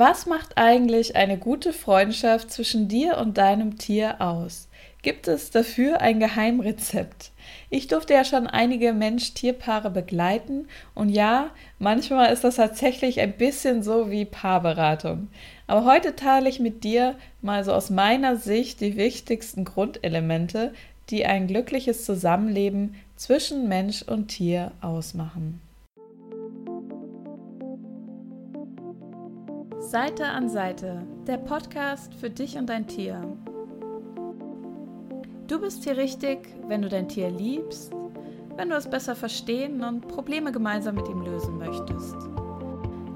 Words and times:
Was 0.00 0.26
macht 0.26 0.56
eigentlich 0.56 1.16
eine 1.16 1.38
gute 1.38 1.72
Freundschaft 1.72 2.52
zwischen 2.52 2.86
dir 2.86 3.18
und 3.18 3.36
deinem 3.36 3.78
Tier 3.78 4.20
aus? 4.20 4.68
Gibt 5.02 5.26
es 5.26 5.50
dafür 5.50 6.00
ein 6.00 6.20
Geheimrezept? 6.20 7.32
Ich 7.68 7.88
durfte 7.88 8.14
ja 8.14 8.24
schon 8.24 8.46
einige 8.46 8.92
Mensch-Tier-Paare 8.92 9.90
begleiten 9.90 10.68
und 10.94 11.08
ja, 11.08 11.50
manchmal 11.80 12.32
ist 12.32 12.44
das 12.44 12.54
tatsächlich 12.54 13.18
ein 13.18 13.32
bisschen 13.32 13.82
so 13.82 14.08
wie 14.08 14.24
Paarberatung. 14.24 15.30
Aber 15.66 15.84
heute 15.84 16.14
teile 16.14 16.48
ich 16.48 16.60
mit 16.60 16.84
dir 16.84 17.16
mal 17.42 17.64
so 17.64 17.72
aus 17.72 17.90
meiner 17.90 18.36
Sicht 18.36 18.80
die 18.80 18.96
wichtigsten 18.96 19.64
Grundelemente, 19.64 20.74
die 21.10 21.26
ein 21.26 21.48
glückliches 21.48 22.04
Zusammenleben 22.04 22.94
zwischen 23.16 23.66
Mensch 23.66 24.02
und 24.02 24.28
Tier 24.28 24.70
ausmachen. 24.80 25.60
Seite 29.88 30.26
an 30.26 30.50
Seite, 30.50 31.00
der 31.26 31.38
Podcast 31.38 32.14
für 32.14 32.28
dich 32.28 32.58
und 32.58 32.66
dein 32.66 32.86
Tier. 32.86 33.22
Du 35.46 35.58
bist 35.58 35.82
hier 35.82 35.96
richtig, 35.96 36.54
wenn 36.66 36.82
du 36.82 36.90
dein 36.90 37.08
Tier 37.08 37.30
liebst, 37.30 37.90
wenn 38.56 38.68
du 38.68 38.76
es 38.76 38.86
besser 38.86 39.16
verstehen 39.16 39.82
und 39.82 40.06
Probleme 40.06 40.52
gemeinsam 40.52 40.96
mit 40.96 41.08
ihm 41.08 41.22
lösen 41.22 41.56
möchtest. 41.56 42.16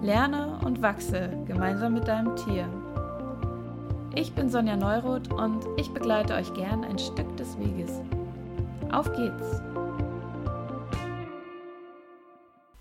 Lerne 0.01 0.59
und 0.65 0.81
wachse 0.81 1.29
gemeinsam 1.47 1.93
mit 1.93 2.09
deinem 2.09 2.35
Tier. 2.37 2.67
Ich 4.15 4.33
bin 4.33 4.49
Sonja 4.49 4.79
Neuroth 4.79 5.31
und 5.31 5.67
ich 5.77 5.91
begleite 5.91 6.33
euch 6.33 6.55
gern 6.55 6.85
ein 6.85 6.99
Stück 6.99 7.37
des 7.37 7.59
Weges. 7.59 8.01
Auf 8.91 9.13
geht's! 9.13 9.72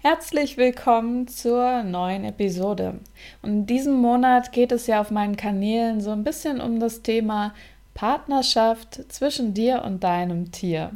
Herzlich 0.04 0.58
willkommen 0.58 1.28
zur 1.28 1.84
neuen 1.84 2.26
Episode. 2.26 2.96
Und 3.44 3.52
in 3.52 3.66
diesem 3.68 3.94
Monat 3.94 4.52
geht 4.52 4.72
es 4.72 4.88
ja 4.88 5.00
auf 5.00 5.12
meinen 5.12 5.38
Kanälen 5.38 6.02
so 6.02 6.10
ein 6.10 6.24
bisschen 6.24 6.60
um 6.60 6.80
das 6.80 7.04
Thema 7.04 7.54
Partnerschaft 7.94 9.14
zwischen 9.14 9.54
dir 9.54 9.84
und 9.86 10.04
deinem 10.04 10.52
Tier. 10.52 10.90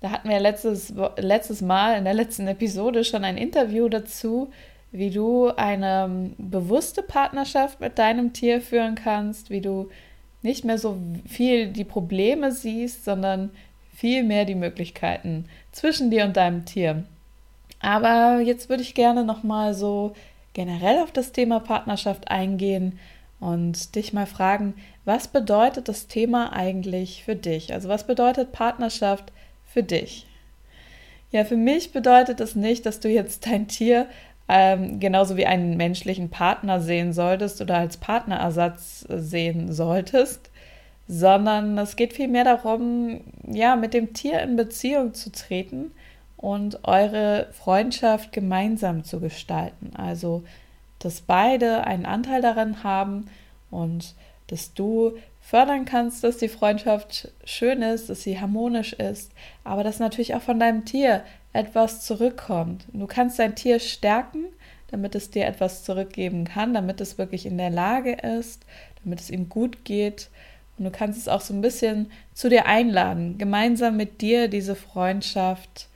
Da 0.00 0.10
hatten 0.10 0.28
wir 0.28 0.40
letztes, 0.40 0.92
letztes 1.18 1.60
Mal 1.60 1.98
in 1.98 2.04
der 2.04 2.14
letzten 2.14 2.48
Episode 2.48 3.04
schon 3.04 3.22
ein 3.22 3.36
Interview 3.36 3.88
dazu, 3.88 4.50
wie 4.90 5.10
du 5.10 5.50
eine 5.54 6.32
bewusste 6.36 7.04
Partnerschaft 7.04 7.78
mit 7.80 7.96
deinem 7.96 8.32
Tier 8.32 8.60
führen 8.60 8.96
kannst, 8.96 9.50
wie 9.50 9.60
du 9.60 9.88
nicht 10.42 10.64
mehr 10.64 10.78
so 10.78 10.98
viel 11.28 11.68
die 11.68 11.84
Probleme 11.84 12.50
siehst, 12.50 13.04
sondern 13.04 13.50
viel 13.94 14.24
mehr 14.24 14.44
die 14.44 14.56
Möglichkeiten 14.56 15.44
zwischen 15.70 16.10
dir 16.10 16.24
und 16.24 16.36
deinem 16.36 16.64
Tier. 16.64 17.04
Aber 17.80 18.40
jetzt 18.40 18.68
würde 18.68 18.82
ich 18.82 18.94
gerne 18.94 19.24
nochmal 19.24 19.74
so 19.74 20.14
generell 20.52 20.98
auf 21.02 21.12
das 21.12 21.32
Thema 21.32 21.60
Partnerschaft 21.60 22.30
eingehen 22.30 22.98
und 23.40 23.94
dich 23.94 24.12
mal 24.12 24.26
fragen, 24.26 24.74
was 25.04 25.28
bedeutet 25.28 25.88
das 25.88 26.08
Thema 26.08 26.52
eigentlich 26.52 27.22
für 27.24 27.36
dich? 27.36 27.72
Also 27.72 27.88
was 27.88 28.06
bedeutet 28.06 28.52
Partnerschaft 28.52 29.32
für 29.64 29.82
dich? 29.82 30.26
Ja, 31.30 31.44
für 31.44 31.56
mich 31.56 31.92
bedeutet 31.92 32.40
es 32.40 32.54
das 32.54 32.56
nicht, 32.56 32.86
dass 32.86 33.00
du 33.00 33.08
jetzt 33.08 33.46
dein 33.46 33.68
Tier 33.68 34.06
ähm, 34.48 34.98
genauso 34.98 35.36
wie 35.36 35.46
einen 35.46 35.76
menschlichen 35.76 36.30
Partner 36.30 36.80
sehen 36.80 37.12
solltest 37.12 37.60
oder 37.60 37.76
als 37.76 37.98
Partnerersatz 37.98 39.06
sehen 39.08 39.72
solltest, 39.72 40.50
sondern 41.06 41.76
es 41.78 41.96
geht 41.96 42.14
vielmehr 42.14 42.44
darum, 42.44 43.20
ja, 43.46 43.76
mit 43.76 43.92
dem 43.92 44.14
Tier 44.14 44.40
in 44.40 44.56
Beziehung 44.56 45.14
zu 45.14 45.30
treten 45.30 45.92
und 46.38 46.84
eure 46.84 47.48
Freundschaft 47.52 48.32
gemeinsam 48.32 49.04
zu 49.04 49.20
gestalten. 49.20 49.90
Also, 49.96 50.44
dass 51.00 51.20
beide 51.20 51.84
einen 51.84 52.06
Anteil 52.06 52.40
daran 52.40 52.82
haben 52.82 53.26
und 53.70 54.14
dass 54.46 54.72
du 54.72 55.18
fördern 55.40 55.84
kannst, 55.84 56.24
dass 56.24 56.38
die 56.38 56.48
Freundschaft 56.48 57.30
schön 57.44 57.82
ist, 57.82 58.08
dass 58.08 58.22
sie 58.22 58.40
harmonisch 58.40 58.94
ist, 58.94 59.32
aber 59.64 59.84
dass 59.84 59.98
natürlich 59.98 60.34
auch 60.34 60.42
von 60.42 60.58
deinem 60.58 60.84
Tier 60.84 61.22
etwas 61.52 62.02
zurückkommt. 62.02 62.86
Du 62.92 63.06
kannst 63.06 63.38
dein 63.38 63.54
Tier 63.54 63.80
stärken, 63.80 64.44
damit 64.90 65.14
es 65.14 65.30
dir 65.30 65.46
etwas 65.46 65.84
zurückgeben 65.84 66.44
kann, 66.44 66.72
damit 66.72 67.00
es 67.00 67.18
wirklich 67.18 67.46
in 67.46 67.58
der 67.58 67.70
Lage 67.70 68.12
ist, 68.12 68.64
damit 69.04 69.20
es 69.20 69.30
ihm 69.30 69.48
gut 69.48 69.84
geht. 69.84 70.30
Und 70.78 70.84
du 70.84 70.90
kannst 70.90 71.18
es 71.18 71.28
auch 71.28 71.40
so 71.40 71.52
ein 71.52 71.60
bisschen 71.60 72.10
zu 72.32 72.48
dir 72.48 72.66
einladen, 72.66 73.38
gemeinsam 73.38 73.96
mit 73.96 74.20
dir 74.20 74.48
diese 74.48 74.76
Freundschaft 74.76 75.87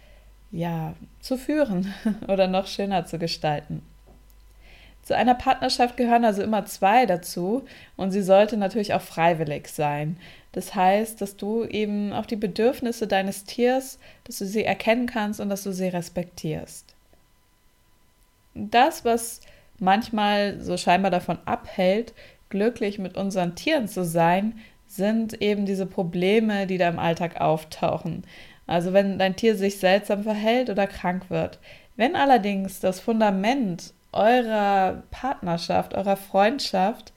ja, 0.53 0.95
zu 1.21 1.37
führen 1.37 1.93
oder 2.29 2.47
noch 2.47 2.67
schöner 2.67 3.05
zu 3.07 3.19
gestalten. 3.19 3.83
Zu 5.03 5.17
einer 5.17 5.35
Partnerschaft 5.35 5.97
gehören 5.97 6.25
also 6.25 6.43
immer 6.43 6.65
zwei 6.65 7.07
dazu 7.07 7.65
und 7.97 8.13
sie 8.13 8.23
sollte 8.23 8.57
natürlich 8.57 8.95
auch 8.95 9.01
freiwillig 9.01 9.67
sein. 9.67 10.17
Das 10.53 10.75
heißt, 10.75 11.21
dass 11.21 11.37
du 11.37 11.65
eben 11.65 12.13
auch 12.13 12.27
die 12.27 12.37
Bedürfnisse 12.37 13.09
deines 13.09 13.45
Tiers, 13.45 13.99
dass 14.25 14.39
du 14.39 14.47
sie 14.47 14.65
erkennen 14.65 15.07
kannst 15.07 15.41
und 15.41 15.49
dass 15.49 15.65
du 15.65 15.73
sie 15.73 15.89
respektierst. 15.89 16.95
Das, 18.55 19.05
was 19.05 19.41
manchmal 19.79 20.61
so 20.61 20.77
scheinbar 20.77 21.11
davon 21.11 21.39
abhält, 21.47 22.13
glücklich 22.51 22.99
mit 22.99 23.17
unseren 23.17 23.57
Tieren 23.57 23.89
zu 23.89 24.05
sein, 24.05 24.61
sind 24.87 25.41
eben 25.41 25.65
diese 25.65 25.87
Probleme, 25.87 26.67
die 26.67 26.77
da 26.77 26.89
im 26.89 26.99
Alltag 26.99 27.41
auftauchen. 27.41 28.25
Also 28.73 28.95
wenn 28.95 29.19
dein 29.19 29.37
Tier 29.37 29.55
sich 29.55 29.79
seltsam 29.79 30.23
verhält 30.23 30.71
oder 30.71 30.87
krank 30.87 31.29
wird. 31.29 31.59
Wenn 31.97 32.17
allerdings 32.17 32.81
das 32.81 33.01
Fundament 33.01 33.93
eurer 34.13 35.03
Partnerschaft, 35.11 35.93
eurer 35.93 36.17
Freundschaft 36.17 37.13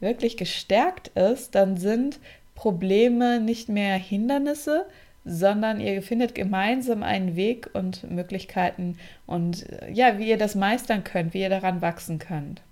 wirklich 0.00 0.38
gestärkt 0.38 1.08
ist, 1.08 1.54
dann 1.54 1.76
sind 1.76 2.20
Probleme 2.54 3.38
nicht 3.38 3.68
mehr 3.68 3.96
Hindernisse, 3.96 4.86
sondern 5.26 5.78
ihr 5.78 6.00
findet 6.00 6.34
gemeinsam 6.34 7.02
einen 7.02 7.36
Weg 7.36 7.68
und 7.74 8.10
Möglichkeiten 8.10 8.96
und 9.26 9.66
ja, 9.92 10.18
wie 10.18 10.30
ihr 10.30 10.38
das 10.38 10.54
meistern 10.54 11.04
könnt, 11.04 11.34
wie 11.34 11.42
ihr 11.42 11.50
daran 11.50 11.82
wachsen 11.82 12.18
könnt. 12.18 12.62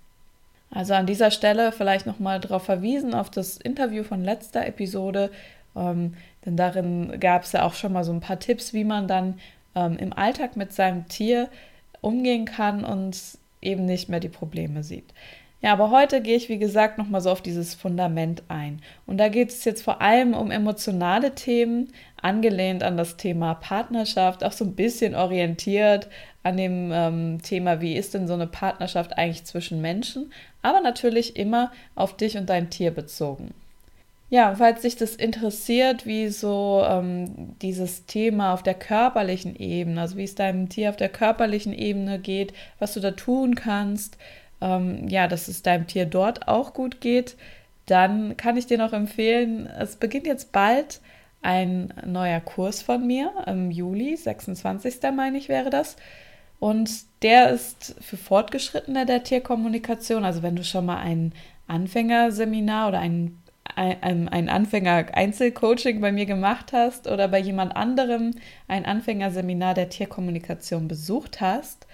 Also 0.71 0.95
an 0.95 1.05
dieser 1.05 1.29
Stelle 1.29 1.71
vielleicht 1.71 2.07
nochmal 2.07 2.39
darauf 2.39 2.63
verwiesen, 2.63 3.13
auf 3.13 3.29
das 3.29 3.57
Interview 3.57 4.03
von 4.03 4.23
letzter 4.23 4.65
Episode, 4.65 5.29
ähm, 5.75 6.15
denn 6.45 6.57
darin 6.57 7.19
gab 7.19 7.43
es 7.43 7.51
ja 7.51 7.65
auch 7.65 7.73
schon 7.73 7.93
mal 7.93 8.03
so 8.03 8.11
ein 8.11 8.19
paar 8.19 8.39
Tipps, 8.39 8.73
wie 8.73 8.83
man 8.83 9.07
dann 9.07 9.39
ähm, 9.75 9.97
im 9.97 10.13
Alltag 10.13 10.55
mit 10.55 10.73
seinem 10.73 11.07
Tier 11.07 11.49
umgehen 12.01 12.45
kann 12.45 12.83
und 12.83 13.17
eben 13.61 13.85
nicht 13.85 14.09
mehr 14.09 14.19
die 14.19 14.29
Probleme 14.29 14.83
sieht. 14.83 15.13
Ja, 15.61 15.71
aber 15.71 15.91
heute 15.91 16.21
gehe 16.21 16.35
ich, 16.35 16.49
wie 16.49 16.57
gesagt, 16.57 16.97
nochmal 16.97 17.21
so 17.21 17.31
auf 17.31 17.41
dieses 17.41 17.73
Fundament 17.73 18.43
ein. 18.49 18.81
Und 19.05 19.17
da 19.17 19.29
geht 19.29 19.49
es 19.49 19.63
jetzt 19.63 19.81
vor 19.81 20.01
allem 20.01 20.33
um 20.33 20.51
emotionale 20.51 21.35
Themen, 21.35 21.93
angelehnt 22.21 22.83
an 22.83 22.97
das 22.97 23.15
Thema 23.15 23.53
Partnerschaft, 23.53 24.43
auch 24.43 24.51
so 24.51 24.65
ein 24.65 24.75
bisschen 24.75 25.15
orientiert 25.15 26.09
an 26.43 26.57
dem 26.57 26.91
ähm, 26.91 27.41
Thema, 27.41 27.79
wie 27.79 27.95
ist 27.95 28.13
denn 28.13 28.27
so 28.27 28.33
eine 28.33 28.47
Partnerschaft 28.47 29.17
eigentlich 29.17 29.45
zwischen 29.45 29.79
Menschen, 29.79 30.33
aber 30.61 30.81
natürlich 30.81 31.37
immer 31.37 31.71
auf 31.95 32.17
dich 32.17 32.37
und 32.37 32.49
dein 32.49 32.69
Tier 32.69 32.91
bezogen. 32.91 33.53
Ja, 34.33 34.55
falls 34.55 34.81
dich 34.81 34.95
das 34.95 35.15
interessiert, 35.15 36.07
wie 36.07 36.27
so 36.29 36.83
ähm, 36.89 37.53
dieses 37.61 38.07
Thema 38.07 38.55
auf 38.55 38.63
der 38.63 38.73
körperlichen 38.73 39.55
Ebene, 39.55 40.01
also 40.01 40.17
wie 40.17 40.23
es 40.23 40.33
deinem 40.33 40.69
Tier 40.69 40.89
auf 40.89 40.95
der 40.95 41.09
körperlichen 41.09 41.71
Ebene 41.71 42.17
geht, 42.17 42.51
was 42.79 42.95
du 42.95 42.99
da 42.99 43.11
tun 43.11 43.53
kannst, 43.53 44.17
ähm, 44.59 45.07
ja, 45.07 45.27
dass 45.27 45.49
es 45.49 45.61
deinem 45.61 45.85
Tier 45.85 46.07
dort 46.07 46.47
auch 46.47 46.73
gut 46.73 46.99
geht, 46.99 47.35
dann 47.85 48.35
kann 48.35 48.57
ich 48.57 48.65
dir 48.65 48.79
noch 48.79 48.91
empfehlen, 48.91 49.67
es 49.67 49.97
beginnt 49.97 50.25
jetzt 50.25 50.51
bald 50.51 50.99
ein 51.43 51.93
neuer 52.03 52.39
Kurs 52.39 52.81
von 52.81 53.05
mir 53.05 53.31
im 53.45 53.69
Juli, 53.69 54.17
26. 54.17 54.95
meine 55.15 55.37
ich 55.37 55.47
wäre 55.47 55.69
das. 55.69 55.95
Und 56.59 56.89
der 57.21 57.51
ist 57.51 57.93
für 58.01 58.17
Fortgeschrittene 58.17 59.05
der 59.05 59.23
Tierkommunikation. 59.23 60.25
Also 60.25 60.41
wenn 60.41 60.55
du 60.55 60.63
schon 60.63 60.87
mal 60.87 60.97
ein 60.97 61.33
Anfängerseminar 61.67 62.87
oder 62.87 62.99
ein 62.99 63.42
ein, 63.75 64.29
ein 64.29 64.49
Anfänger-Einzelcoaching 64.49 66.01
bei 66.01 66.11
mir 66.11 66.25
gemacht 66.25 66.73
hast 66.73 67.07
oder 67.07 67.27
bei 67.27 67.39
jemand 67.39 67.75
anderem 67.75 68.31
ein 68.67 68.85
Anfängerseminar 68.85 69.73
der 69.73 69.89
Tierkommunikation 69.89 70.87
besucht 70.87 71.41
hast, 71.41 71.87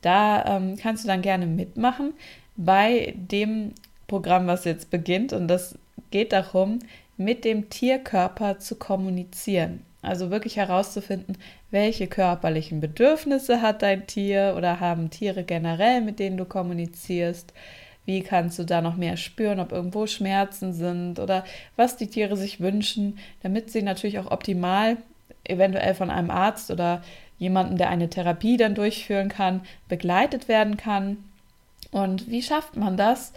da 0.00 0.44
ähm, 0.56 0.76
kannst 0.76 1.04
du 1.04 1.08
dann 1.08 1.22
gerne 1.22 1.46
mitmachen 1.46 2.12
bei 2.56 3.14
dem 3.16 3.72
Programm, 4.08 4.46
was 4.46 4.64
jetzt 4.64 4.90
beginnt. 4.90 5.32
Und 5.32 5.48
das 5.48 5.78
geht 6.10 6.32
darum, 6.32 6.80
mit 7.16 7.44
dem 7.44 7.70
Tierkörper 7.70 8.58
zu 8.58 8.76
kommunizieren. 8.76 9.84
Also 10.02 10.30
wirklich 10.30 10.56
herauszufinden, 10.56 11.38
welche 11.70 12.08
körperlichen 12.08 12.80
Bedürfnisse 12.80 13.62
hat 13.62 13.82
dein 13.82 14.06
Tier 14.08 14.54
oder 14.56 14.80
haben 14.80 15.10
Tiere 15.10 15.44
generell, 15.44 16.00
mit 16.00 16.18
denen 16.18 16.36
du 16.36 16.44
kommunizierst 16.44 17.52
wie 18.04 18.22
kannst 18.22 18.58
du 18.58 18.64
da 18.64 18.80
noch 18.80 18.96
mehr 18.96 19.16
spüren, 19.16 19.60
ob 19.60 19.72
irgendwo 19.72 20.06
Schmerzen 20.06 20.72
sind 20.72 21.18
oder 21.18 21.44
was 21.76 21.96
die 21.96 22.08
Tiere 22.08 22.36
sich 22.36 22.60
wünschen, 22.60 23.18
damit 23.42 23.70
sie 23.70 23.82
natürlich 23.82 24.18
auch 24.18 24.30
optimal, 24.30 24.96
eventuell 25.44 25.94
von 25.94 26.10
einem 26.10 26.30
Arzt 26.30 26.70
oder 26.70 27.02
jemanden, 27.38 27.76
der 27.76 27.90
eine 27.90 28.08
Therapie 28.08 28.56
dann 28.56 28.74
durchführen 28.74 29.28
kann, 29.28 29.62
begleitet 29.88 30.48
werden 30.48 30.76
kann. 30.76 31.18
Und 31.90 32.30
wie 32.30 32.42
schafft 32.42 32.76
man 32.76 32.96
das, 32.96 33.32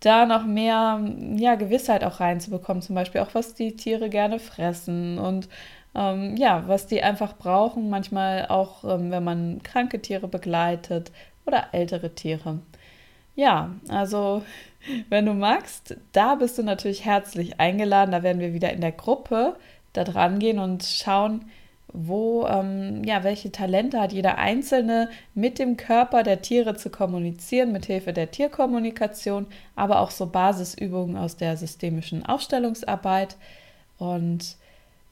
da 0.00 0.26
noch 0.26 0.44
mehr 0.44 1.00
ja, 1.36 1.54
Gewissheit 1.54 2.04
auch 2.04 2.20
reinzubekommen, 2.20 2.82
zum 2.82 2.94
Beispiel 2.94 3.22
auch, 3.22 3.34
was 3.34 3.54
die 3.54 3.76
Tiere 3.76 4.10
gerne 4.10 4.38
fressen 4.38 5.18
und 5.18 5.48
ähm, 5.94 6.36
ja, 6.36 6.64
was 6.66 6.86
die 6.86 7.02
einfach 7.02 7.36
brauchen, 7.36 7.88
manchmal 7.88 8.46
auch, 8.48 8.84
ähm, 8.84 9.10
wenn 9.10 9.24
man 9.24 9.62
kranke 9.62 10.00
Tiere 10.02 10.28
begleitet 10.28 11.10
oder 11.46 11.68
ältere 11.72 12.14
Tiere. 12.14 12.60
Ja, 13.36 13.70
also 13.88 14.42
wenn 15.08 15.26
du 15.26 15.34
magst, 15.34 15.96
da 16.12 16.34
bist 16.36 16.58
du 16.58 16.62
natürlich 16.62 17.04
herzlich 17.04 17.60
eingeladen. 17.60 18.12
Da 18.12 18.22
werden 18.22 18.40
wir 18.40 18.54
wieder 18.54 18.72
in 18.72 18.80
der 18.80 18.92
Gruppe 18.92 19.56
da 19.92 20.04
dran 20.04 20.38
gehen 20.38 20.58
und 20.58 20.84
schauen, 20.84 21.44
wo, 21.92 22.46
ähm, 22.46 23.04
ja, 23.04 23.24
welche 23.24 23.52
Talente 23.52 24.00
hat 24.00 24.12
jeder 24.12 24.38
Einzelne 24.38 25.08
mit 25.34 25.58
dem 25.58 25.76
Körper 25.76 26.22
der 26.22 26.42
Tiere 26.42 26.76
zu 26.76 26.90
kommunizieren, 26.90 27.72
mit 27.72 27.86
Hilfe 27.86 28.12
der 28.12 28.30
Tierkommunikation, 28.30 29.46
aber 29.76 30.00
auch 30.00 30.10
so 30.10 30.26
Basisübungen 30.26 31.16
aus 31.16 31.36
der 31.36 31.56
systemischen 31.56 32.26
Aufstellungsarbeit. 32.26 33.36
Und 33.98 34.56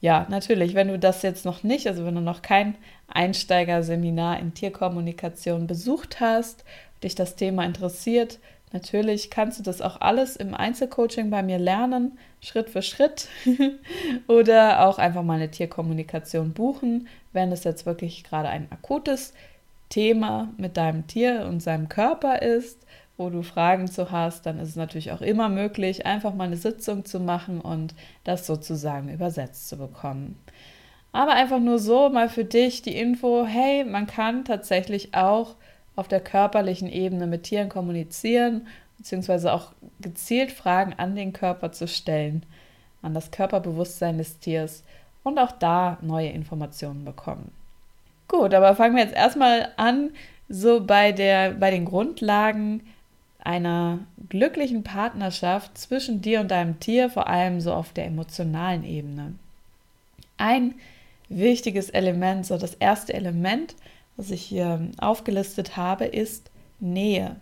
ja, 0.05 0.27
natürlich, 0.29 0.75
wenn 0.75 0.89
du 0.89 0.99
das 0.99 1.23
jetzt 1.23 1.45
noch 1.45 1.63
nicht, 1.63 1.87
also 1.87 2.05
wenn 2.05 2.13
du 2.13 2.21
noch 2.21 2.43
kein 2.43 2.75
Einsteigerseminar 3.07 4.39
in 4.39 4.53
Tierkommunikation 4.53 5.65
besucht 5.65 6.19
hast, 6.19 6.63
dich 7.03 7.15
das 7.15 7.35
Thema 7.35 7.65
interessiert, 7.65 8.37
Natürlich 8.71 9.29
kannst 9.29 9.57
du 9.57 9.63
das 9.63 9.81
auch 9.81 10.01
alles 10.01 10.35
im 10.35 10.53
Einzelcoaching 10.53 11.29
bei 11.29 11.41
mir 11.43 11.59
lernen, 11.59 12.17
Schritt 12.41 12.69
für 12.69 12.81
Schritt. 12.81 13.29
Oder 14.27 14.85
auch 14.85 14.97
einfach 14.97 15.23
mal 15.23 15.35
eine 15.35 15.49
Tierkommunikation 15.49 16.51
buchen, 16.51 17.07
wenn 17.31 17.53
es 17.53 17.63
jetzt 17.63 17.85
wirklich 17.85 18.25
gerade 18.25 18.49
ein 18.49 18.67
akutes 18.71 19.33
Thema 19.87 20.49
mit 20.57 20.75
deinem 20.75 21.07
Tier 21.07 21.45
und 21.47 21.61
seinem 21.61 21.87
Körper 21.87 22.41
ist, 22.41 22.85
wo 23.17 23.29
du 23.29 23.43
Fragen 23.43 23.87
zu 23.87 24.11
hast, 24.11 24.45
dann 24.45 24.59
ist 24.59 24.69
es 24.69 24.75
natürlich 24.75 25.11
auch 25.11 25.21
immer 25.21 25.49
möglich, 25.49 26.05
einfach 26.05 26.33
mal 26.33 26.45
eine 26.45 26.57
Sitzung 26.57 27.05
zu 27.05 27.19
machen 27.19 27.61
und 27.61 27.95
das 28.23 28.45
sozusagen 28.45 29.09
übersetzt 29.09 29.69
zu 29.69 29.77
bekommen. 29.77 30.37
Aber 31.11 31.31
einfach 31.31 31.59
nur 31.59 31.79
so 31.79 32.09
mal 32.09 32.27
für 32.27 32.43
dich 32.43 32.81
die 32.81 32.97
Info, 32.97 33.45
hey, 33.45 33.85
man 33.85 34.05
kann 34.05 34.43
tatsächlich 34.43 35.15
auch 35.15 35.55
auf 35.95 36.09
der 36.09 36.19
körperlichen 36.19 36.89
Ebene 36.89 37.25
mit 37.25 37.43
Tieren 37.43 37.69
kommunizieren, 37.69 38.67
beziehungsweise 38.97 39.53
auch 39.53 39.71
gezielt 40.01 40.51
Fragen 40.51 40.93
an 40.97 41.15
den 41.15 41.31
Körper 41.31 41.71
zu 41.71 41.87
stellen, 41.87 42.45
an 43.01 43.13
das 43.13 43.31
Körperbewusstsein 43.31 44.17
des 44.17 44.39
Tiers 44.39 44.83
und 45.23 45.39
auch 45.39 45.53
da 45.53 45.97
neue 46.01 46.29
Informationen 46.29 47.05
bekommen. 47.05 47.51
Gut, 48.27 48.53
aber 48.53 48.75
fangen 48.75 48.95
wir 48.95 49.03
jetzt 49.03 49.15
erstmal 49.15 49.69
an, 49.77 50.11
so 50.49 50.85
bei, 50.85 51.11
der, 51.11 51.51
bei 51.51 51.71
den 51.71 51.85
Grundlagen 51.85 52.81
einer 53.45 53.99
glücklichen 54.29 54.83
Partnerschaft 54.83 55.77
zwischen 55.77 56.21
dir 56.21 56.41
und 56.41 56.51
deinem 56.51 56.79
Tier, 56.79 57.09
vor 57.09 57.27
allem 57.27 57.61
so 57.61 57.73
auf 57.73 57.93
der 57.93 58.05
emotionalen 58.05 58.83
Ebene. 58.83 59.35
Ein 60.37 60.75
wichtiges 61.29 61.89
Element, 61.89 62.45
so 62.45 62.57
das 62.57 62.73
erste 62.75 63.13
Element, 63.13 63.75
was 64.17 64.31
ich 64.31 64.41
hier 64.41 64.89
aufgelistet 64.97 65.77
habe, 65.77 66.05
ist 66.05 66.49
Nähe. 66.79 67.35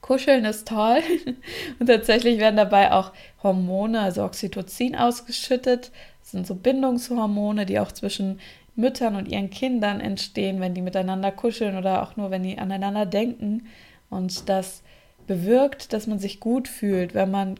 Kuscheln 0.00 0.44
ist 0.44 0.68
toll 0.68 1.00
und 1.78 1.86
tatsächlich 1.86 2.38
werden 2.38 2.56
dabei 2.56 2.92
auch 2.92 3.12
Hormone, 3.42 4.00
also 4.00 4.24
Oxytocin 4.24 4.96
ausgeschüttet. 4.96 5.90
Das 6.20 6.30
sind 6.30 6.46
so 6.46 6.54
Bindungshormone, 6.54 7.66
die 7.66 7.78
auch 7.78 7.92
zwischen 7.92 8.40
Müttern 8.76 9.16
und 9.16 9.28
ihren 9.28 9.50
Kindern 9.50 10.00
entstehen, 10.00 10.60
wenn 10.60 10.74
die 10.74 10.82
miteinander 10.82 11.32
kuscheln 11.32 11.76
oder 11.76 12.02
auch 12.02 12.16
nur, 12.16 12.30
wenn 12.30 12.42
die 12.42 12.58
aneinander 12.58 13.04
denken. 13.04 13.66
Und 14.10 14.48
das 14.48 14.82
bewirkt, 15.26 15.92
dass 15.92 16.06
man 16.06 16.18
sich 16.18 16.40
gut 16.40 16.68
fühlt, 16.68 17.14
wenn 17.14 17.30
man 17.30 17.54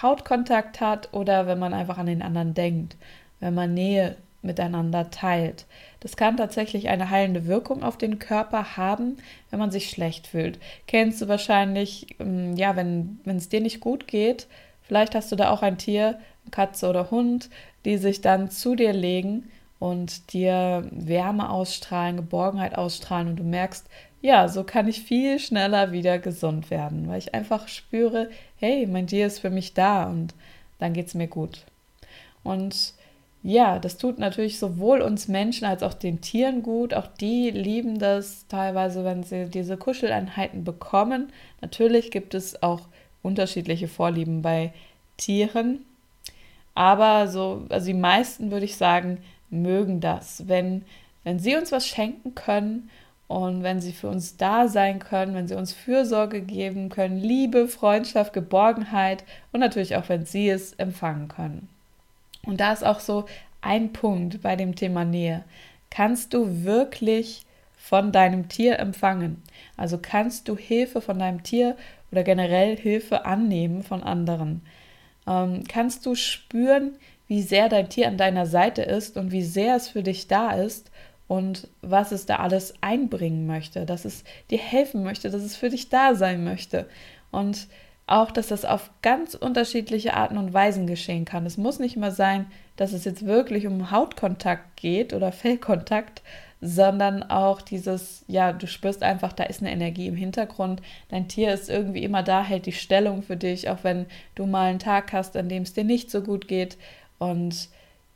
Hautkontakt 0.00 0.80
hat 0.80 1.12
oder 1.12 1.46
wenn 1.46 1.58
man 1.58 1.74
einfach 1.74 1.98
an 1.98 2.06
den 2.06 2.22
anderen 2.22 2.54
denkt, 2.54 2.96
wenn 3.40 3.54
man 3.54 3.74
Nähe 3.74 4.16
miteinander 4.42 5.10
teilt. 5.10 5.66
Das 6.00 6.16
kann 6.16 6.36
tatsächlich 6.36 6.88
eine 6.88 7.10
heilende 7.10 7.46
Wirkung 7.46 7.82
auf 7.82 7.98
den 7.98 8.18
Körper 8.18 8.76
haben, 8.76 9.18
wenn 9.50 9.58
man 9.58 9.70
sich 9.70 9.90
schlecht 9.90 10.26
fühlt. 10.26 10.58
Kennst 10.86 11.20
du 11.20 11.28
wahrscheinlich, 11.28 12.06
ähm, 12.20 12.56
ja, 12.56 12.74
wenn 12.76 13.20
es 13.26 13.48
dir 13.48 13.60
nicht 13.60 13.80
gut 13.80 14.06
geht, 14.06 14.46
vielleicht 14.82 15.14
hast 15.14 15.30
du 15.30 15.36
da 15.36 15.50
auch 15.50 15.62
ein 15.62 15.78
Tier, 15.78 16.18
Katze 16.50 16.88
oder 16.88 17.10
Hund, 17.10 17.50
die 17.84 17.98
sich 17.98 18.22
dann 18.22 18.50
zu 18.50 18.74
dir 18.74 18.92
legen 18.92 19.50
und 19.78 20.32
dir 20.32 20.88
Wärme 20.90 21.50
ausstrahlen, 21.50 22.16
Geborgenheit 22.16 22.76
ausstrahlen 22.76 23.28
und 23.28 23.36
du 23.36 23.44
merkst, 23.44 23.86
ja, 24.22 24.48
so 24.48 24.64
kann 24.64 24.86
ich 24.86 25.02
viel 25.02 25.38
schneller 25.38 25.92
wieder 25.92 26.18
gesund 26.18 26.70
werden, 26.70 27.08
weil 27.08 27.18
ich 27.18 27.34
einfach 27.34 27.68
spüre, 27.68 28.30
hey, 28.56 28.86
mein 28.86 29.06
Tier 29.06 29.26
ist 29.26 29.38
für 29.38 29.50
mich 29.50 29.74
da 29.74 30.04
und 30.04 30.34
dann 30.78 30.92
geht 30.92 31.06
es 31.06 31.14
mir 31.14 31.28
gut. 31.28 31.64
Und 32.42 32.94
ja, 33.42 33.78
das 33.78 33.96
tut 33.96 34.18
natürlich 34.18 34.58
sowohl 34.58 35.00
uns 35.00 35.26
Menschen 35.26 35.64
als 35.64 35.82
auch 35.82 35.94
den 35.94 36.20
Tieren 36.20 36.62
gut. 36.62 36.92
Auch 36.92 37.06
die 37.06 37.50
lieben 37.50 37.98
das 37.98 38.46
teilweise, 38.48 39.04
wenn 39.04 39.22
sie 39.22 39.46
diese 39.46 39.78
Kuscheleinheiten 39.78 40.64
bekommen. 40.64 41.32
Natürlich 41.62 42.10
gibt 42.10 42.34
es 42.34 42.62
auch 42.62 42.82
unterschiedliche 43.22 43.88
Vorlieben 43.88 44.42
bei 44.42 44.74
Tieren. 45.16 45.86
Aber 46.74 47.28
so, 47.28 47.64
also 47.70 47.86
die 47.86 47.94
meisten 47.94 48.50
würde 48.50 48.66
ich 48.66 48.76
sagen, 48.76 49.18
mögen 49.48 50.00
das. 50.00 50.46
Wenn, 50.46 50.84
wenn 51.24 51.38
sie 51.38 51.56
uns 51.56 51.72
was 51.72 51.86
schenken 51.86 52.34
können 52.34 52.90
und 53.30 53.62
wenn 53.62 53.80
sie 53.80 53.92
für 53.92 54.08
uns 54.08 54.38
da 54.38 54.66
sein 54.66 54.98
können, 54.98 55.36
wenn 55.36 55.46
sie 55.46 55.54
uns 55.54 55.72
Fürsorge 55.72 56.40
geben 56.40 56.88
können, 56.88 57.16
Liebe, 57.16 57.68
Freundschaft, 57.68 58.32
Geborgenheit 58.32 59.22
und 59.52 59.60
natürlich 59.60 59.94
auch, 59.94 60.08
wenn 60.08 60.24
sie 60.24 60.48
es 60.50 60.72
empfangen 60.72 61.28
können. 61.28 61.68
Und 62.44 62.58
da 62.58 62.72
ist 62.72 62.84
auch 62.84 62.98
so 62.98 63.26
ein 63.60 63.92
Punkt 63.92 64.42
bei 64.42 64.56
dem 64.56 64.74
Thema 64.74 65.04
Nähe. 65.04 65.44
Kannst 65.90 66.34
du 66.34 66.64
wirklich 66.64 67.46
von 67.76 68.10
deinem 68.10 68.48
Tier 68.48 68.80
empfangen? 68.80 69.40
Also 69.76 70.00
kannst 70.02 70.48
du 70.48 70.56
Hilfe 70.56 71.00
von 71.00 71.20
deinem 71.20 71.44
Tier 71.44 71.76
oder 72.10 72.24
generell 72.24 72.76
Hilfe 72.76 73.26
annehmen 73.26 73.84
von 73.84 74.02
anderen? 74.02 74.62
Ähm, 75.28 75.62
kannst 75.68 76.04
du 76.04 76.16
spüren, 76.16 76.96
wie 77.28 77.42
sehr 77.42 77.68
dein 77.68 77.90
Tier 77.90 78.08
an 78.08 78.16
deiner 78.16 78.46
Seite 78.46 78.82
ist 78.82 79.16
und 79.16 79.30
wie 79.30 79.44
sehr 79.44 79.76
es 79.76 79.88
für 79.88 80.02
dich 80.02 80.26
da 80.26 80.50
ist 80.50 80.90
und 81.30 81.68
was 81.80 82.10
es 82.10 82.26
da 82.26 82.38
alles 82.38 82.74
einbringen 82.80 83.46
möchte, 83.46 83.86
dass 83.86 84.04
es 84.04 84.24
dir 84.50 84.58
helfen 84.58 85.04
möchte, 85.04 85.30
dass 85.30 85.44
es 85.44 85.54
für 85.54 85.70
dich 85.70 85.88
da 85.88 86.16
sein 86.16 86.42
möchte. 86.42 86.88
Und 87.30 87.68
auch, 88.08 88.32
dass 88.32 88.48
das 88.48 88.64
auf 88.64 88.90
ganz 89.00 89.36
unterschiedliche 89.36 90.14
Arten 90.14 90.36
und 90.38 90.52
Weisen 90.52 90.88
geschehen 90.88 91.24
kann. 91.24 91.46
Es 91.46 91.56
muss 91.56 91.78
nicht 91.78 91.94
immer 91.94 92.10
sein, 92.10 92.46
dass 92.74 92.92
es 92.92 93.04
jetzt 93.04 93.26
wirklich 93.26 93.68
um 93.68 93.92
Hautkontakt 93.92 94.76
geht 94.76 95.14
oder 95.14 95.30
Fellkontakt, 95.30 96.22
sondern 96.60 97.22
auch 97.22 97.60
dieses, 97.60 98.24
ja, 98.26 98.52
du 98.52 98.66
spürst 98.66 99.04
einfach, 99.04 99.32
da 99.32 99.44
ist 99.44 99.60
eine 99.60 99.70
Energie 99.70 100.08
im 100.08 100.16
Hintergrund. 100.16 100.82
Dein 101.10 101.28
Tier 101.28 101.54
ist 101.54 101.70
irgendwie 101.70 102.02
immer 102.02 102.24
da, 102.24 102.42
hält 102.42 102.66
die 102.66 102.72
Stellung 102.72 103.22
für 103.22 103.36
dich, 103.36 103.70
auch 103.70 103.84
wenn 103.84 104.06
du 104.34 104.46
mal 104.46 104.70
einen 104.70 104.80
Tag 104.80 105.12
hast, 105.12 105.36
an 105.36 105.48
dem 105.48 105.62
es 105.62 105.74
dir 105.74 105.84
nicht 105.84 106.10
so 106.10 106.22
gut 106.22 106.48
geht. 106.48 106.76
Und 107.18 107.68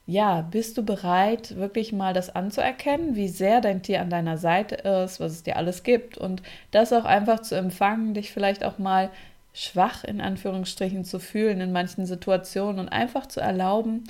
ja, 0.06 0.42
bist 0.42 0.76
du 0.76 0.84
bereit, 0.84 1.56
wirklich 1.56 1.92
mal 1.92 2.12
das 2.12 2.34
anzuerkennen, 2.34 3.16
wie 3.16 3.28
sehr 3.28 3.60
dein 3.60 3.82
Tier 3.82 4.02
an 4.02 4.10
deiner 4.10 4.36
Seite 4.36 4.74
ist, 4.74 5.18
was 5.18 5.32
es 5.32 5.42
dir 5.42 5.56
alles 5.56 5.82
gibt 5.82 6.18
und 6.18 6.42
das 6.70 6.92
auch 6.92 7.06
einfach 7.06 7.40
zu 7.40 7.54
empfangen, 7.54 8.12
dich 8.12 8.30
vielleicht 8.30 8.64
auch 8.64 8.78
mal 8.78 9.10
schwach 9.54 10.04
in 10.04 10.20
Anführungsstrichen 10.20 11.04
zu 11.04 11.18
fühlen 11.18 11.60
in 11.60 11.72
manchen 11.72 12.04
Situationen 12.04 12.80
und 12.80 12.88
einfach 12.90 13.26
zu 13.26 13.40
erlauben, 13.40 14.04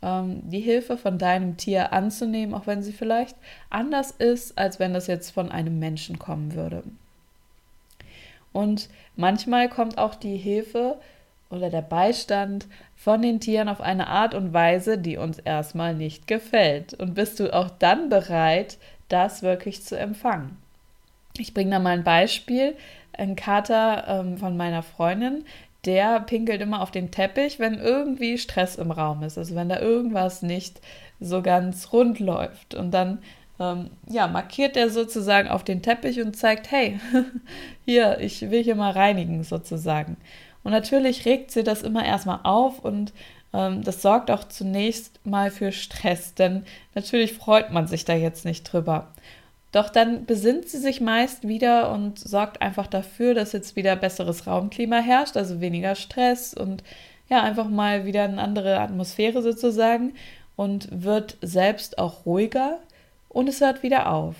ähm, 0.00 0.40
die 0.48 0.60
Hilfe 0.60 0.96
von 0.96 1.18
deinem 1.18 1.58
Tier 1.58 1.92
anzunehmen, 1.92 2.54
auch 2.54 2.66
wenn 2.66 2.82
sie 2.82 2.92
vielleicht 2.92 3.36
anders 3.68 4.12
ist, 4.12 4.56
als 4.56 4.78
wenn 4.78 4.94
das 4.94 5.08
jetzt 5.08 5.30
von 5.30 5.50
einem 5.50 5.78
Menschen 5.78 6.18
kommen 6.18 6.54
würde. 6.54 6.84
Und 8.52 8.88
manchmal 9.16 9.68
kommt 9.68 9.98
auch 9.98 10.14
die 10.14 10.36
Hilfe 10.36 10.96
oder 11.50 11.70
der 11.70 11.82
Beistand 11.82 12.66
von 12.96 13.22
den 13.22 13.40
Tieren 13.40 13.68
auf 13.68 13.80
eine 13.80 14.08
Art 14.08 14.34
und 14.34 14.52
Weise, 14.52 14.98
die 14.98 15.16
uns 15.16 15.38
erstmal 15.38 15.94
nicht 15.94 16.26
gefällt. 16.26 16.94
Und 16.94 17.14
bist 17.14 17.40
du 17.40 17.54
auch 17.54 17.70
dann 17.70 18.08
bereit, 18.08 18.78
das 19.08 19.42
wirklich 19.42 19.82
zu 19.82 19.98
empfangen? 19.98 20.56
Ich 21.36 21.54
bringe 21.54 21.72
da 21.72 21.78
mal 21.78 21.98
ein 21.98 22.04
Beispiel 22.04 22.74
ein 23.18 23.36
Kater 23.36 24.04
ähm, 24.08 24.38
von 24.38 24.56
meiner 24.56 24.82
Freundin, 24.82 25.44
der 25.84 26.20
pinkelt 26.20 26.60
immer 26.60 26.80
auf 26.80 26.90
den 26.90 27.10
Teppich, 27.10 27.58
wenn 27.58 27.74
irgendwie 27.74 28.38
Stress 28.38 28.76
im 28.76 28.90
Raum 28.90 29.22
ist, 29.22 29.36
also 29.36 29.54
wenn 29.54 29.68
da 29.68 29.80
irgendwas 29.80 30.42
nicht 30.42 30.80
so 31.20 31.42
ganz 31.42 31.92
rund 31.92 32.20
läuft. 32.20 32.74
Und 32.74 32.92
dann 32.92 33.18
ähm, 33.60 33.90
ja, 34.08 34.26
markiert 34.26 34.76
er 34.76 34.90
sozusagen 34.90 35.48
auf 35.48 35.62
den 35.62 35.82
Teppich 35.82 36.20
und 36.20 36.36
zeigt, 36.36 36.70
hey, 36.70 36.98
hier, 37.84 38.18
ich 38.20 38.50
will 38.50 38.62
hier 38.62 38.74
mal 38.76 38.92
reinigen 38.92 39.44
sozusagen. 39.44 40.16
Und 40.64 40.72
natürlich 40.72 41.24
regt 41.24 41.52
sie 41.52 41.62
das 41.62 41.82
immer 41.82 42.04
erstmal 42.04 42.40
auf 42.42 42.80
und 42.80 43.12
ähm, 43.52 43.84
das 43.84 44.02
sorgt 44.02 44.30
auch 44.30 44.44
zunächst 44.44 45.20
mal 45.24 45.50
für 45.50 45.70
Stress, 45.70 46.34
denn 46.34 46.64
natürlich 46.94 47.34
freut 47.34 47.70
man 47.70 47.86
sich 47.86 48.04
da 48.04 48.14
jetzt 48.14 48.44
nicht 48.44 48.64
drüber. 48.64 49.12
Doch 49.70 49.90
dann 49.90 50.24
besinnt 50.24 50.68
sie 50.68 50.78
sich 50.78 51.00
meist 51.00 51.46
wieder 51.46 51.90
und 51.90 52.18
sorgt 52.18 52.62
einfach 52.62 52.86
dafür, 52.86 53.34
dass 53.34 53.52
jetzt 53.52 53.76
wieder 53.76 53.96
besseres 53.96 54.46
Raumklima 54.46 54.98
herrscht, 54.98 55.36
also 55.36 55.60
weniger 55.60 55.94
Stress 55.94 56.54
und 56.54 56.82
ja, 57.28 57.42
einfach 57.42 57.68
mal 57.68 58.04
wieder 58.04 58.24
eine 58.24 58.40
andere 58.40 58.78
Atmosphäre 58.78 59.42
sozusagen 59.42 60.14
und 60.56 60.88
wird 60.90 61.36
selbst 61.42 61.98
auch 61.98 62.26
ruhiger 62.26 62.78
und 63.28 63.48
es 63.48 63.60
hört 63.60 63.82
wieder 63.82 64.12
auf. 64.12 64.36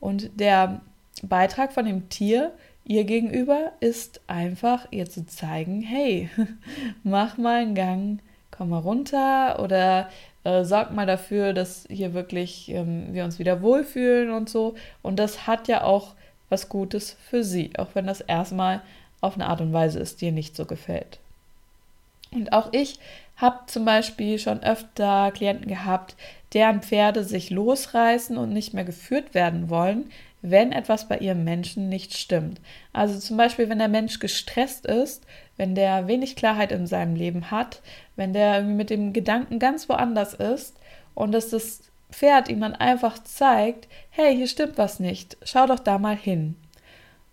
Und 0.00 0.30
der 0.38 0.82
Beitrag 1.22 1.72
von 1.72 1.86
dem 1.86 2.08
Tier 2.08 2.52
ihr 2.84 3.04
gegenüber 3.04 3.72
ist 3.80 4.20
einfach 4.26 4.86
ihr 4.90 5.08
zu 5.08 5.26
zeigen, 5.26 5.82
hey, 5.82 6.28
mach 7.02 7.38
mal 7.38 7.62
einen 7.62 7.74
Gang, 7.74 8.18
komm 8.50 8.70
mal 8.70 8.78
runter 8.78 9.58
oder 9.62 10.08
äh, 10.44 10.64
sorg 10.64 10.92
mal 10.92 11.06
dafür, 11.06 11.52
dass 11.52 11.86
hier 11.90 12.14
wirklich 12.14 12.68
ähm, 12.68 13.12
wir 13.12 13.24
uns 13.24 13.38
wieder 13.38 13.62
wohlfühlen 13.62 14.30
und 14.30 14.48
so. 14.48 14.74
Und 15.02 15.18
das 15.18 15.46
hat 15.46 15.68
ja 15.68 15.82
auch 15.84 16.14
was 16.50 16.68
Gutes 16.68 17.16
für 17.28 17.42
sie, 17.42 17.70
auch 17.78 17.94
wenn 17.94 18.06
das 18.06 18.20
erstmal 18.20 18.82
auf 19.20 19.34
eine 19.34 19.46
Art 19.46 19.60
und 19.60 19.72
Weise 19.72 19.98
ist, 19.98 20.20
die 20.20 20.26
ihr 20.26 20.32
nicht 20.32 20.54
so 20.54 20.66
gefällt. 20.66 21.18
Und 22.30 22.52
auch 22.52 22.68
ich 22.72 22.98
habe 23.36 23.60
zum 23.66 23.84
Beispiel 23.84 24.38
schon 24.38 24.62
öfter 24.62 25.30
Klienten 25.32 25.66
gehabt, 25.66 26.14
deren 26.52 26.82
Pferde 26.82 27.24
sich 27.24 27.50
losreißen 27.50 28.36
und 28.36 28.52
nicht 28.52 28.74
mehr 28.74 28.84
geführt 28.84 29.34
werden 29.34 29.70
wollen, 29.70 30.10
wenn 30.46 30.72
etwas 30.72 31.08
bei 31.08 31.16
ihrem 31.16 31.42
Menschen 31.42 31.88
nicht 31.88 32.14
stimmt. 32.14 32.60
Also 32.92 33.18
zum 33.18 33.38
Beispiel, 33.38 33.70
wenn 33.70 33.78
der 33.78 33.88
Mensch 33.88 34.18
gestresst 34.18 34.84
ist, 34.84 35.24
wenn 35.56 35.74
der 35.74 36.06
wenig 36.06 36.36
Klarheit 36.36 36.70
in 36.70 36.86
seinem 36.86 37.16
Leben 37.16 37.50
hat, 37.50 37.80
wenn 38.14 38.34
der 38.34 38.60
mit 38.60 38.90
dem 38.90 39.14
Gedanken 39.14 39.58
ganz 39.58 39.88
woanders 39.88 40.34
ist 40.34 40.76
und 41.14 41.32
dass 41.32 41.48
das 41.48 41.80
Pferd 42.12 42.50
ihm 42.50 42.60
dann 42.60 42.74
einfach 42.74 43.18
zeigt, 43.24 43.88
hey, 44.10 44.36
hier 44.36 44.46
stimmt 44.46 44.76
was 44.76 45.00
nicht, 45.00 45.38
schau 45.44 45.66
doch 45.66 45.80
da 45.80 45.98
mal 45.98 46.16
hin. 46.16 46.56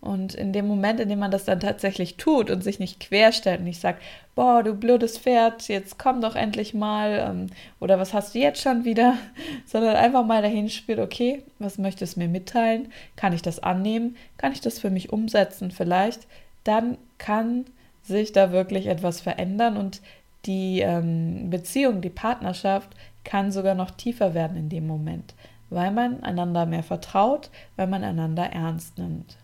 Und 0.01 0.33
in 0.33 0.51
dem 0.51 0.67
Moment, 0.67 0.99
in 0.99 1.09
dem 1.09 1.19
man 1.19 1.29
das 1.29 1.45
dann 1.45 1.59
tatsächlich 1.59 2.17
tut 2.17 2.49
und 2.49 2.63
sich 2.63 2.79
nicht 2.79 2.99
querstellt 2.99 3.59
und 3.59 3.65
nicht 3.65 3.79
sagt, 3.79 4.01
boah, 4.33 4.63
du 4.63 4.73
blödes 4.73 5.19
Pferd, 5.19 5.67
jetzt 5.67 5.99
komm 5.99 6.21
doch 6.21 6.35
endlich 6.35 6.73
mal, 6.73 7.19
ähm, 7.29 7.47
oder 7.79 7.99
was 7.99 8.11
hast 8.11 8.33
du 8.33 8.39
jetzt 8.39 8.61
schon 8.61 8.83
wieder, 8.83 9.15
sondern 9.67 9.95
einfach 9.95 10.25
mal 10.25 10.41
dahin 10.41 10.69
spielt, 10.69 10.97
okay, 10.97 11.43
was 11.59 11.77
möchtest 11.77 12.15
du 12.15 12.21
mir 12.21 12.29
mitteilen? 12.29 12.91
Kann 13.15 13.31
ich 13.31 13.43
das 13.43 13.59
annehmen? 13.59 14.17
Kann 14.37 14.53
ich 14.53 14.61
das 14.61 14.79
für 14.79 14.89
mich 14.89 15.13
umsetzen 15.13 15.69
vielleicht? 15.69 16.27
Dann 16.63 16.97
kann 17.19 17.65
sich 18.01 18.31
da 18.31 18.51
wirklich 18.51 18.87
etwas 18.87 19.21
verändern 19.21 19.77
und 19.77 20.01
die 20.45 20.79
ähm, 20.79 21.51
Beziehung, 21.51 22.01
die 22.01 22.09
Partnerschaft 22.09 22.89
kann 23.23 23.51
sogar 23.51 23.75
noch 23.75 23.91
tiefer 23.91 24.33
werden 24.33 24.57
in 24.57 24.69
dem 24.69 24.87
Moment, 24.87 25.35
weil 25.69 25.91
man 25.91 26.23
einander 26.23 26.65
mehr 26.65 26.81
vertraut, 26.81 27.51
weil 27.75 27.85
man 27.85 28.03
einander 28.03 28.45
ernst 28.45 28.97
nimmt. 28.97 29.37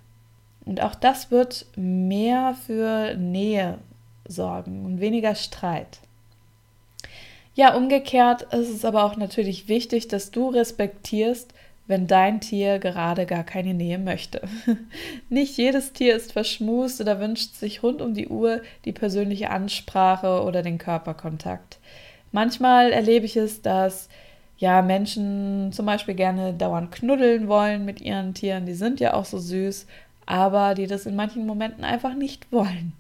Und 0.67 0.81
auch 0.81 0.95
das 0.95 1.31
wird 1.31 1.65
mehr 1.77 2.53
für 2.65 3.15
Nähe 3.15 3.77
sorgen 4.27 4.83
und 4.85 4.99
weniger 4.99 5.33
Streit. 5.33 5.99
Ja, 7.55 7.73
umgekehrt 7.73 8.41
ist 8.53 8.69
es 8.69 8.85
aber 8.85 9.05
auch 9.05 9.15
natürlich 9.15 9.67
wichtig, 9.69 10.09
dass 10.09 10.29
du 10.29 10.49
respektierst, 10.49 11.53
wenn 11.87 12.05
dein 12.05 12.41
Tier 12.41 12.79
gerade 12.79 13.25
gar 13.25 13.45
keine 13.45 13.73
Nähe 13.73 13.97
möchte. 13.97 14.41
Nicht 15.29 15.57
jedes 15.57 15.93
Tier 15.93 16.15
ist 16.15 16.33
verschmust 16.33 16.99
oder 16.99 17.21
wünscht 17.21 17.55
sich 17.55 17.81
rund 17.81 18.01
um 18.01 18.13
die 18.13 18.27
Uhr 18.27 18.61
die 18.83 18.91
persönliche 18.91 19.49
Ansprache 19.49 20.43
oder 20.43 20.61
den 20.61 20.77
Körperkontakt. 20.77 21.79
Manchmal 22.33 22.91
erlebe 22.91 23.25
ich 23.25 23.37
es, 23.37 23.61
dass 23.61 24.09
ja 24.57 24.81
Menschen 24.81 25.71
zum 25.71 25.85
Beispiel 25.85 26.15
gerne 26.15 26.53
dauernd 26.53 26.91
knuddeln 26.91 27.47
wollen 27.47 27.85
mit 27.85 28.01
ihren 28.01 28.33
Tieren, 28.33 28.65
die 28.65 28.73
sind 28.73 28.99
ja 28.99 29.13
auch 29.13 29.25
so 29.25 29.37
süß 29.37 29.87
aber 30.27 30.75
die 30.75 30.85
das 30.85 31.07
in 31.07 31.15
manchen 31.15 31.47
Momenten 31.47 31.83
einfach 31.83 32.13
nicht 32.13 32.51
wollen. 32.51 32.93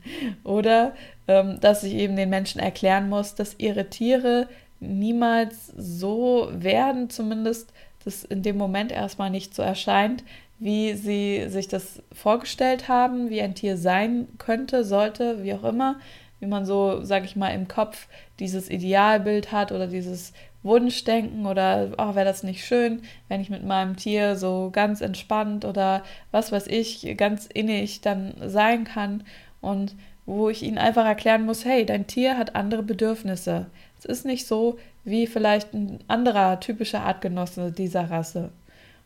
Oder 0.43 0.93
ähm, 1.27 1.59
dass 1.61 1.83
ich 1.83 1.93
eben 1.93 2.15
den 2.15 2.29
Menschen 2.29 2.59
erklären 2.59 3.09
muss, 3.09 3.35
dass 3.35 3.59
ihre 3.59 3.89
Tiere 3.89 4.47
niemals 4.79 5.67
so 5.77 6.49
werden, 6.51 7.09
zumindest 7.09 7.71
das 8.03 8.23
in 8.23 8.41
dem 8.41 8.57
Moment 8.57 8.91
erstmal 8.91 9.29
nicht 9.29 9.53
so 9.53 9.61
erscheint, 9.61 10.23
wie 10.59 10.93
sie 10.93 11.49
sich 11.49 11.67
das 11.67 12.01
vorgestellt 12.11 12.87
haben, 12.87 13.29
wie 13.29 13.41
ein 13.41 13.53
Tier 13.55 13.77
sein 13.77 14.27
könnte, 14.37 14.83
sollte, 14.83 15.43
wie 15.43 15.53
auch 15.53 15.63
immer, 15.63 15.99
wie 16.39 16.47
man 16.47 16.65
so, 16.65 17.03
sag 17.03 17.25
ich 17.25 17.35
mal, 17.35 17.49
im 17.49 17.67
Kopf 17.67 18.07
dieses 18.39 18.69
Idealbild 18.69 19.51
hat 19.51 19.71
oder 19.71 19.87
dieses 19.87 20.33
Wunschdenken 20.67 21.45
oder 21.45 21.89
oh, 21.97 22.13
wäre 22.13 22.25
das 22.25 22.43
nicht 22.43 22.63
schön, 22.63 23.01
wenn 23.27 23.41
ich 23.41 23.49
mit 23.49 23.63
meinem 23.63 23.95
Tier 23.95 24.35
so 24.35 24.69
ganz 24.71 25.01
entspannt 25.01 25.65
oder 25.65 26.03
was 26.31 26.51
weiß 26.51 26.67
ich, 26.67 27.15
ganz 27.17 27.47
innig 27.47 28.01
dann 28.01 28.35
sein 28.45 28.83
kann 28.83 29.23
und 29.61 29.95
wo 30.27 30.49
ich 30.49 30.61
ihnen 30.61 30.77
einfach 30.77 31.05
erklären 31.05 31.45
muss, 31.45 31.65
hey, 31.65 31.85
dein 31.85 32.05
Tier 32.05 32.37
hat 32.37 32.55
andere 32.55 32.83
Bedürfnisse. 32.83 33.67
Es 33.97 34.05
ist 34.05 34.25
nicht 34.25 34.45
so 34.45 34.77
wie 35.05 35.25
vielleicht 35.25 35.73
ein 35.73 35.99
anderer 36.07 36.59
typischer 36.59 37.01
Artgenosse 37.01 37.71
dieser 37.71 38.11
Rasse. 38.11 38.51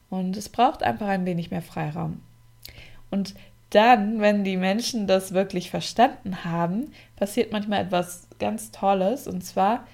Und 0.10 0.36
es 0.36 0.50
braucht 0.50 0.84
einfach 0.84 1.08
ein 1.08 1.26
wenig 1.26 1.52
mehr 1.52 1.62
Freiraum. 1.62 2.22
Und 3.12 3.36
dann, 3.70 4.20
wenn 4.20 4.44
die 4.44 4.58
Menschen 4.58 5.08
das 5.08 5.34
wirklich 5.34 5.70
verstanden 5.70 6.44
haben, 6.44 6.92
passiert 7.16 7.52
manchmal 7.52 7.84
etwas 7.84 8.28
ganz 8.40 8.72
Tolles. 8.72 9.28
Und 9.28 9.44
zwar, 9.44 9.86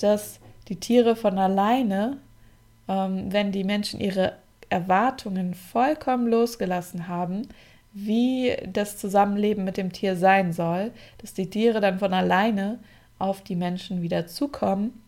dass 0.00 0.40
die 0.68 0.76
Tiere 0.76 1.16
von 1.16 1.38
alleine, 1.38 2.18
ähm, 2.88 3.32
wenn 3.32 3.52
die 3.52 3.64
Menschen 3.64 4.00
ihre 4.00 4.34
Erwartungen 4.68 5.54
vollkommen 5.54 6.26
losgelassen 6.26 7.08
haben, 7.08 7.48
wie 7.92 8.56
das 8.70 8.98
Zusammenleben 8.98 9.64
mit 9.64 9.76
dem 9.76 9.92
Tier 9.92 10.16
sein 10.16 10.52
soll, 10.52 10.90
dass 11.18 11.32
die 11.34 11.48
Tiere 11.48 11.80
dann 11.80 11.98
von 11.98 12.12
alleine 12.12 12.78
auf 13.18 13.42
die 13.42 13.56
Menschen 13.56 14.02
wieder 14.02 14.26
zukommen 14.26 15.02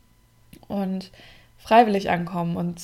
und 0.68 1.10
freiwillig 1.58 2.08
ankommen 2.08 2.56
und 2.56 2.80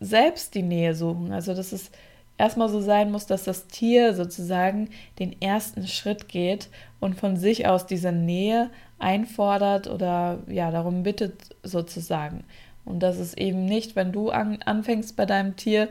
selbst 0.00 0.54
die 0.54 0.62
Nähe 0.62 0.94
suchen. 0.94 1.32
Also 1.32 1.52
dass 1.52 1.72
es 1.72 1.90
erstmal 2.38 2.68
so 2.68 2.80
sein 2.80 3.10
muss, 3.10 3.26
dass 3.26 3.44
das 3.44 3.66
Tier 3.66 4.14
sozusagen 4.14 4.88
den 5.18 5.40
ersten 5.42 5.86
Schritt 5.86 6.28
geht 6.28 6.68
und 7.00 7.18
von 7.18 7.36
sich 7.36 7.66
aus 7.66 7.86
diese 7.86 8.12
Nähe 8.12 8.70
einfordert 8.98 9.88
oder 9.88 10.38
ja 10.46 10.70
darum 10.70 11.02
bittet 11.02 11.56
sozusagen. 11.62 12.44
Und 12.84 13.00
dass 13.00 13.18
es 13.18 13.34
eben 13.34 13.64
nicht, 13.64 13.96
wenn 13.96 14.12
du 14.12 14.30
an, 14.30 14.60
anfängst 14.64 15.16
bei 15.16 15.26
deinem 15.26 15.56
Tier, 15.56 15.88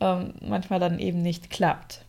ähm, 0.00 0.34
manchmal 0.40 0.80
dann 0.80 0.98
eben 0.98 1.22
nicht 1.22 1.50
klappt. 1.50 2.04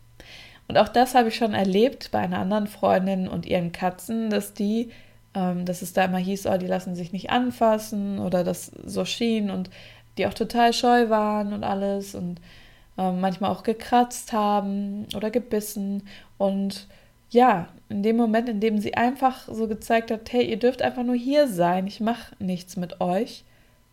Und 0.68 0.78
auch 0.78 0.88
das 0.88 1.14
habe 1.14 1.28
ich 1.28 1.36
schon 1.36 1.54
erlebt 1.54 2.10
bei 2.10 2.18
einer 2.18 2.38
anderen 2.38 2.66
Freundin 2.66 3.28
und 3.28 3.46
ihren 3.46 3.72
Katzen, 3.72 4.30
dass 4.30 4.52
die, 4.52 4.90
ähm, 5.34 5.64
dass 5.64 5.82
es 5.82 5.92
da 5.92 6.04
immer 6.04 6.18
hieß, 6.18 6.46
oh, 6.46 6.56
die 6.58 6.66
lassen 6.66 6.94
sich 6.94 7.12
nicht 7.12 7.30
anfassen 7.30 8.18
oder 8.18 8.44
das 8.44 8.66
so 8.84 9.04
schien 9.04 9.50
und 9.50 9.70
die 10.18 10.26
auch 10.26 10.34
total 10.34 10.72
scheu 10.72 11.08
waren 11.08 11.52
und 11.52 11.62
alles 11.62 12.14
und 12.14 12.40
ähm, 12.98 13.20
manchmal 13.20 13.50
auch 13.50 13.62
gekratzt 13.62 14.32
haben 14.32 15.06
oder 15.14 15.30
gebissen 15.30 16.08
und 16.38 16.88
ja, 17.30 17.68
in 17.88 18.02
dem 18.02 18.16
Moment, 18.16 18.48
in 18.48 18.60
dem 18.60 18.78
sie 18.78 18.94
einfach 18.94 19.48
so 19.48 19.68
gezeigt 19.68 20.10
hat, 20.10 20.32
hey, 20.32 20.44
ihr 20.44 20.58
dürft 20.58 20.82
einfach 20.82 21.02
nur 21.02 21.14
hier 21.14 21.48
sein, 21.48 21.86
ich 21.86 22.00
mache 22.00 22.34
nichts 22.38 22.76
mit 22.76 23.00
euch, 23.00 23.44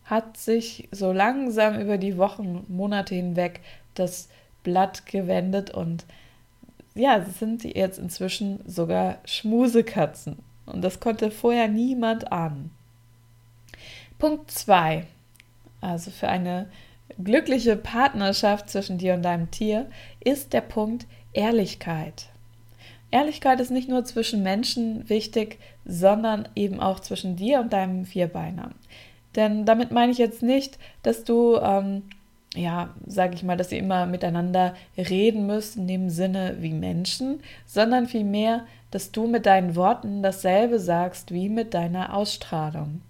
hat 0.05 0.37
sich 0.37 0.87
so 0.91 1.11
langsam 1.11 1.79
über 1.79 1.97
die 1.97 2.17
Wochen, 2.17 2.65
Monate 2.67 3.15
hinweg 3.15 3.61
das 3.95 4.29
Blatt 4.63 5.05
gewendet 5.05 5.71
und 5.71 6.05
ja, 6.95 7.23
sind 7.23 7.63
jetzt 7.63 7.97
inzwischen 7.97 8.59
sogar 8.65 9.17
Schmusekatzen. 9.25 10.37
Und 10.65 10.83
das 10.83 10.99
konnte 10.99 11.31
vorher 11.31 11.67
niemand 11.67 12.31
ahnen. 12.31 12.71
Punkt 14.19 14.51
2. 14.51 15.05
Also 15.81 16.11
für 16.11 16.29
eine 16.29 16.69
glückliche 17.21 17.75
Partnerschaft 17.75 18.69
zwischen 18.69 18.97
dir 18.97 19.15
und 19.15 19.23
deinem 19.23 19.51
Tier 19.51 19.89
ist 20.19 20.53
der 20.53 20.61
Punkt 20.61 21.05
Ehrlichkeit. 21.33 22.29
Ehrlichkeit 23.13 23.59
ist 23.59 23.69
nicht 23.69 23.89
nur 23.89 24.03
zwischen 24.05 24.41
Menschen 24.41 25.07
wichtig, 25.07 25.59
sondern 25.85 26.49
eben 26.55 26.79
auch 26.79 26.99
zwischen 26.99 27.35
dir 27.35 27.59
und 27.59 27.71
deinem 27.71 28.05
Vierbeiner. 28.05 28.71
Denn 29.35 29.65
damit 29.65 29.91
meine 29.91 30.11
ich 30.11 30.17
jetzt 30.17 30.41
nicht, 30.41 30.79
dass 31.03 31.23
du, 31.23 31.57
ähm, 31.57 32.03
ja, 32.55 32.89
sage 33.05 33.35
ich 33.35 33.43
mal, 33.43 33.55
dass 33.55 33.71
ihr 33.71 33.77
immer 33.77 34.07
miteinander 34.07 34.73
reden 34.97 35.45
müsst 35.45 35.77
in 35.77 35.87
dem 35.87 36.09
Sinne 36.09 36.57
wie 36.59 36.73
Menschen, 36.73 37.39
sondern 37.67 38.07
vielmehr, 38.07 38.65
dass 38.89 39.11
du 39.11 39.27
mit 39.27 39.45
deinen 39.45 39.75
Worten 39.75 40.23
dasselbe 40.23 40.79
sagst 40.79 41.31
wie 41.31 41.49
mit 41.49 41.75
deiner 41.75 42.15
Ausstrahlung. 42.15 43.01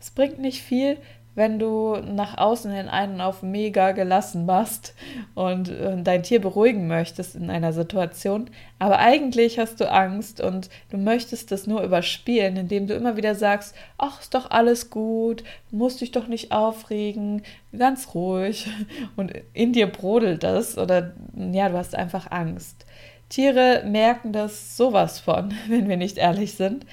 Es 0.00 0.10
bringt 0.10 0.40
nicht 0.40 0.62
viel, 0.62 0.98
wenn 1.34 1.58
du 1.58 1.96
nach 1.96 2.36
außen 2.36 2.70
hin 2.70 2.88
einen 2.88 3.20
auf 3.20 3.42
mega 3.42 3.92
gelassen 3.92 4.44
machst 4.44 4.94
und 5.34 5.70
äh, 5.70 6.02
dein 6.02 6.22
Tier 6.22 6.40
beruhigen 6.40 6.86
möchtest 6.86 7.36
in 7.36 7.48
einer 7.48 7.72
Situation, 7.72 8.50
aber 8.78 8.98
eigentlich 8.98 9.58
hast 9.58 9.80
du 9.80 9.90
Angst 9.90 10.40
und 10.40 10.68
du 10.90 10.98
möchtest 10.98 11.50
das 11.50 11.66
nur 11.66 11.82
überspielen, 11.82 12.56
indem 12.56 12.86
du 12.86 12.94
immer 12.94 13.16
wieder 13.16 13.34
sagst, 13.34 13.74
ach, 13.96 14.20
ist 14.20 14.34
doch 14.34 14.50
alles 14.50 14.90
gut, 14.90 15.42
musst 15.70 16.00
dich 16.00 16.10
doch 16.10 16.26
nicht 16.26 16.52
aufregen, 16.52 17.42
ganz 17.76 18.14
ruhig. 18.14 18.68
Und 19.16 19.32
in 19.52 19.72
dir 19.72 19.86
brodelt 19.86 20.42
das 20.42 20.76
oder 20.76 21.14
ja, 21.34 21.68
du 21.68 21.76
hast 21.76 21.94
einfach 21.94 22.30
Angst. 22.30 22.86
Tiere 23.28 23.82
merken 23.86 24.32
das 24.32 24.76
sowas 24.76 25.18
von, 25.18 25.54
wenn 25.68 25.88
wir 25.88 25.96
nicht 25.96 26.18
ehrlich 26.18 26.54
sind, 26.54 26.84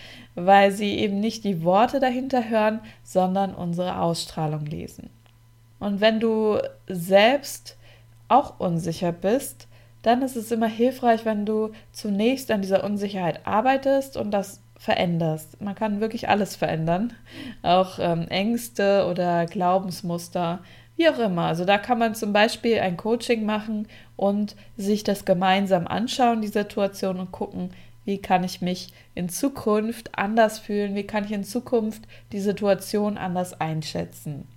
weil 0.46 0.72
sie 0.72 0.98
eben 0.98 1.20
nicht 1.20 1.44
die 1.44 1.64
Worte 1.64 2.00
dahinter 2.00 2.50
hören, 2.50 2.80
sondern 3.04 3.54
unsere 3.54 4.00
Ausstrahlung 4.00 4.66
lesen. 4.66 5.10
Und 5.80 6.02
wenn 6.02 6.20
du 6.20 6.60
selbst 6.88 7.78
auch 8.28 8.60
unsicher 8.60 9.12
bist, 9.12 9.68
dann 10.02 10.22
ist 10.22 10.36
es 10.36 10.52
immer 10.52 10.68
hilfreich, 10.68 11.26
wenn 11.26 11.46
du 11.46 11.72
zunächst 11.92 12.52
an 12.52 12.62
dieser 12.62 12.84
Unsicherheit 12.84 13.46
arbeitest 13.46 14.18
und 14.18 14.32
das 14.32 14.62
veränderst. 14.78 15.62
Man 15.62 15.76
kann 15.76 16.00
wirklich 16.00 16.30
alles 16.30 16.56
verändern, 16.56 17.14
auch 17.64 18.00
ähm, 18.00 18.28
Ängste 18.30 19.08
oder 19.10 19.46
Glaubensmuster, 19.46 20.60
wie 20.96 21.10
auch 21.10 21.20
immer. 21.20 21.44
Also 21.44 21.66
da 21.66 21.78
kann 21.78 22.00
man 22.00 22.16
zum 22.16 22.32
Beispiel 22.32 22.80
ein 22.80 22.96
Coaching 22.96 23.46
machen 23.46 23.88
und 24.16 24.56
sich 24.78 25.04
das 25.04 25.26
gemeinsam 25.26 25.86
anschauen, 25.86 26.42
die 26.42 26.48
Situation 26.48 27.20
und 27.20 27.32
gucken, 27.32 27.72
wie 28.06 28.20
kann 28.20 28.44
ich 28.44 28.62
mich 28.62 28.94
in 29.16 29.30
Zukunft 29.30 30.18
anders 30.18 30.60
fühlen, 30.60 30.96
wie 30.96 31.06
kann 31.06 31.26
ich 31.26 31.32
in 31.32 31.44
Zukunft 31.44 32.04
die 32.32 32.40
Situation 32.40 33.18
anders 33.18 33.60
einschätzen. 33.60 34.48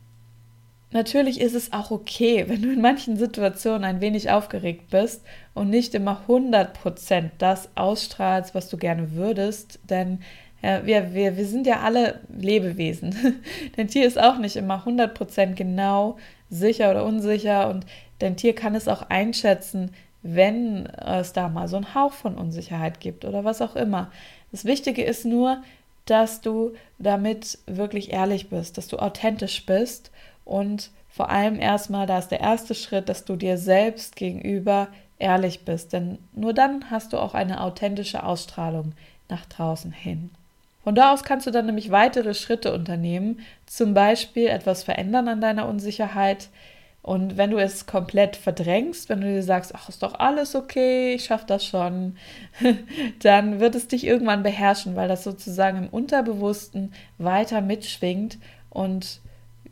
Natürlich 0.93 1.41
ist 1.41 1.55
es 1.55 1.73
auch 1.73 1.91
okay, 1.91 2.45
wenn 2.49 2.61
du 2.61 2.71
in 2.71 2.83
manchen 2.83 3.17
Situationen 3.17 3.85
ein 3.85 4.03
wenig 4.03 4.31
aufgeregt 4.31 4.91
bist 4.91 5.23
und 5.55 5.71
nicht 5.71 5.95
immer 5.95 6.23
100% 6.29 7.31
das 7.39 7.71
ausstrahlst, 7.75 8.55
was 8.55 8.69
du 8.69 8.77
gerne 8.77 9.13
würdest, 9.13 9.81
denn 9.89 10.21
ja, 10.63 10.87
wir, 10.87 11.15
wir, 11.15 11.37
wir 11.37 11.47
sind 11.47 11.67
ja 11.67 11.81
alle 11.81 12.21
Lebewesen. 12.29 13.43
dein 13.77 13.89
Tier 13.89 14.07
ist 14.07 14.21
auch 14.21 14.39
nicht 14.39 14.57
immer 14.57 14.87
100% 14.87 15.55
genau 15.55 16.19
sicher 16.51 16.91
oder 16.91 17.05
unsicher 17.05 17.71
und 17.71 17.87
dein 18.19 18.37
Tier 18.37 18.55
kann 18.55 18.75
es 18.75 18.87
auch 18.87 19.03
einschätzen, 19.09 19.93
wenn 20.23 20.87
es 20.87 21.33
da 21.33 21.49
mal 21.49 21.69
so 21.69 21.77
einen 21.77 21.95
Hauch 21.95 22.13
von 22.13 22.37
Unsicherheit 22.37 23.01
gibt 23.01 23.25
oder 23.25 23.45
was 23.45 23.61
auch 23.61 23.77
immer. 23.77 24.11
Das 24.53 24.65
Wichtige 24.65 25.03
ist 25.03 25.25
nur, 25.25 25.63
dass 26.07 26.41
du 26.41 26.73
damit 26.99 27.59
wirklich 27.67 28.13
ehrlich 28.13 28.49
bist, 28.49 28.79
dass 28.79 28.89
du 28.89 28.99
authentisch 28.99 29.67
bist 29.67 30.11
und 30.45 30.91
vor 31.09 31.29
allem 31.31 31.61
erstmal, 31.61 32.07
da 32.07 32.19
ist 32.19 32.29
der 32.29 32.41
erste 32.41 32.75
Schritt, 32.75 33.09
dass 33.09 33.25
du 33.25 33.37
dir 33.37 33.59
selbst 33.59 34.17
gegenüber 34.17 34.89
ehrlich 35.19 35.65
bist, 35.65 35.93
denn 35.93 36.19
nur 36.33 36.55
dann 36.55 36.91
hast 36.91 37.13
du 37.13 37.19
auch 37.19 37.35
eine 37.35 37.61
authentische 37.61 38.25
Ausstrahlung 38.25 38.93
nach 39.29 39.45
draußen 39.47 39.93
hin. 39.93 40.31
Von 40.83 40.95
da 40.97 41.13
aus 41.13 41.23
kannst 41.23 41.47
du 41.47 41.51
dann 41.51 41.67
nämlich 41.67 41.91
weitere 41.91 42.35
Schritte 42.35 42.75
unternehmen, 42.75 43.41
zum 43.67 43.95
Beispiel 43.95 44.49
etwas 44.49 44.83
verändern 44.83 45.29
an 45.29 45.41
deiner 45.41 45.69
Unsicherheit, 45.69 46.49
und 47.03 47.37
wenn 47.37 47.51
du 47.51 47.59
es 47.59 47.87
komplett 47.87 48.37
verdrängst, 48.37 49.09
wenn 49.09 49.21
du 49.21 49.27
dir 49.27 49.43
sagst, 49.43 49.75
ach, 49.75 49.89
ist 49.89 50.05
doch 50.05 50.21
alles 50.21 50.55
okay, 50.55 51.15
ich 51.15 51.25
schaffe 51.25 51.47
das 51.49 51.67
schon, 51.67 52.17
dann 53.19 53.59
wird 53.59 53.75
es 53.75 53.89
dich 53.89 54.07
irgendwann 54.07 54.45
beherrschen, 54.45 54.95
weil 54.95 55.09
das 55.09 55.25
sozusagen 55.25 55.79
im 55.79 55.89
Unterbewussten 55.89 56.93
weiter 57.19 57.61
mitschwingt 57.61 58.39
und 58.71 59.21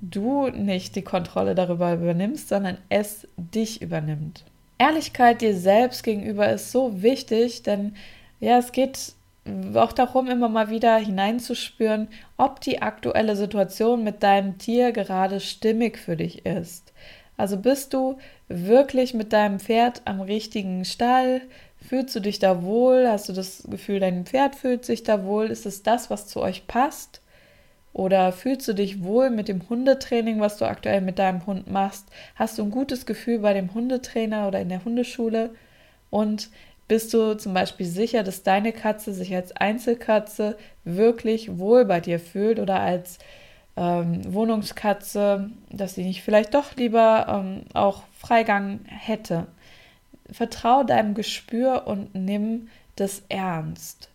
du 0.00 0.48
nicht 0.48 0.96
die 0.96 1.02
Kontrolle 1.02 1.54
darüber 1.54 1.94
übernimmst, 1.94 2.48
sondern 2.48 2.78
es 2.88 3.28
dich 3.36 3.80
übernimmt. 3.80 4.44
Ehrlichkeit 4.78 5.40
dir 5.40 5.54
selbst 5.54 6.02
gegenüber 6.02 6.48
ist 6.50 6.72
so 6.72 7.02
wichtig, 7.02 7.62
denn 7.62 7.94
ja, 8.40 8.58
es 8.58 8.72
geht 8.72 9.12
auch 9.74 9.92
darum, 9.92 10.28
immer 10.28 10.48
mal 10.48 10.70
wieder 10.70 10.96
hineinzuspüren, 10.96 12.08
ob 12.36 12.60
die 12.60 12.82
aktuelle 12.82 13.36
Situation 13.36 14.02
mit 14.02 14.22
deinem 14.22 14.58
Tier 14.58 14.92
gerade 14.92 15.40
stimmig 15.40 15.98
für 15.98 16.16
dich 16.16 16.44
ist. 16.44 16.89
Also 17.40 17.56
bist 17.56 17.94
du 17.94 18.18
wirklich 18.48 19.14
mit 19.14 19.32
deinem 19.32 19.60
Pferd 19.60 20.02
am 20.04 20.20
richtigen 20.20 20.84
Stall? 20.84 21.40
Fühlst 21.88 22.14
du 22.14 22.20
dich 22.20 22.38
da 22.38 22.62
wohl? 22.62 23.08
Hast 23.08 23.30
du 23.30 23.32
das 23.32 23.64
Gefühl, 23.66 23.98
dein 23.98 24.26
Pferd 24.26 24.56
fühlt 24.56 24.84
sich 24.84 25.04
da 25.04 25.24
wohl? 25.24 25.46
Ist 25.46 25.64
es 25.64 25.82
das, 25.82 26.10
was 26.10 26.26
zu 26.26 26.42
euch 26.42 26.66
passt? 26.66 27.22
Oder 27.94 28.32
fühlst 28.32 28.68
du 28.68 28.74
dich 28.74 29.02
wohl 29.02 29.30
mit 29.30 29.48
dem 29.48 29.66
Hundetraining, 29.70 30.38
was 30.38 30.58
du 30.58 30.66
aktuell 30.66 31.00
mit 31.00 31.18
deinem 31.18 31.46
Hund 31.46 31.70
machst? 31.70 32.08
Hast 32.34 32.58
du 32.58 32.62
ein 32.62 32.70
gutes 32.70 33.06
Gefühl 33.06 33.38
bei 33.38 33.54
dem 33.54 33.72
Hundetrainer 33.72 34.46
oder 34.46 34.60
in 34.60 34.68
der 34.68 34.84
Hundeschule? 34.84 35.54
Und 36.10 36.50
bist 36.88 37.14
du 37.14 37.38
zum 37.38 37.54
Beispiel 37.54 37.86
sicher, 37.86 38.22
dass 38.22 38.42
deine 38.42 38.72
Katze 38.72 39.14
sich 39.14 39.34
als 39.34 39.56
Einzelkatze 39.56 40.58
wirklich 40.84 41.58
wohl 41.58 41.86
bei 41.86 42.00
dir 42.00 42.20
fühlt 42.20 42.58
oder 42.58 42.80
als 42.80 43.18
ähm, 43.80 44.32
Wohnungskatze, 44.32 45.50
dass 45.70 45.94
sie 45.94 46.04
nicht 46.04 46.22
vielleicht 46.22 46.52
doch 46.54 46.76
lieber 46.76 47.26
ähm, 47.28 47.62
auch 47.72 48.02
Freigang 48.18 48.80
hätte. 48.84 49.46
Vertrau 50.30 50.84
deinem 50.84 51.14
Gespür 51.14 51.86
und 51.86 52.14
nimm 52.14 52.68
das 52.96 53.22
ernst. 53.30 54.10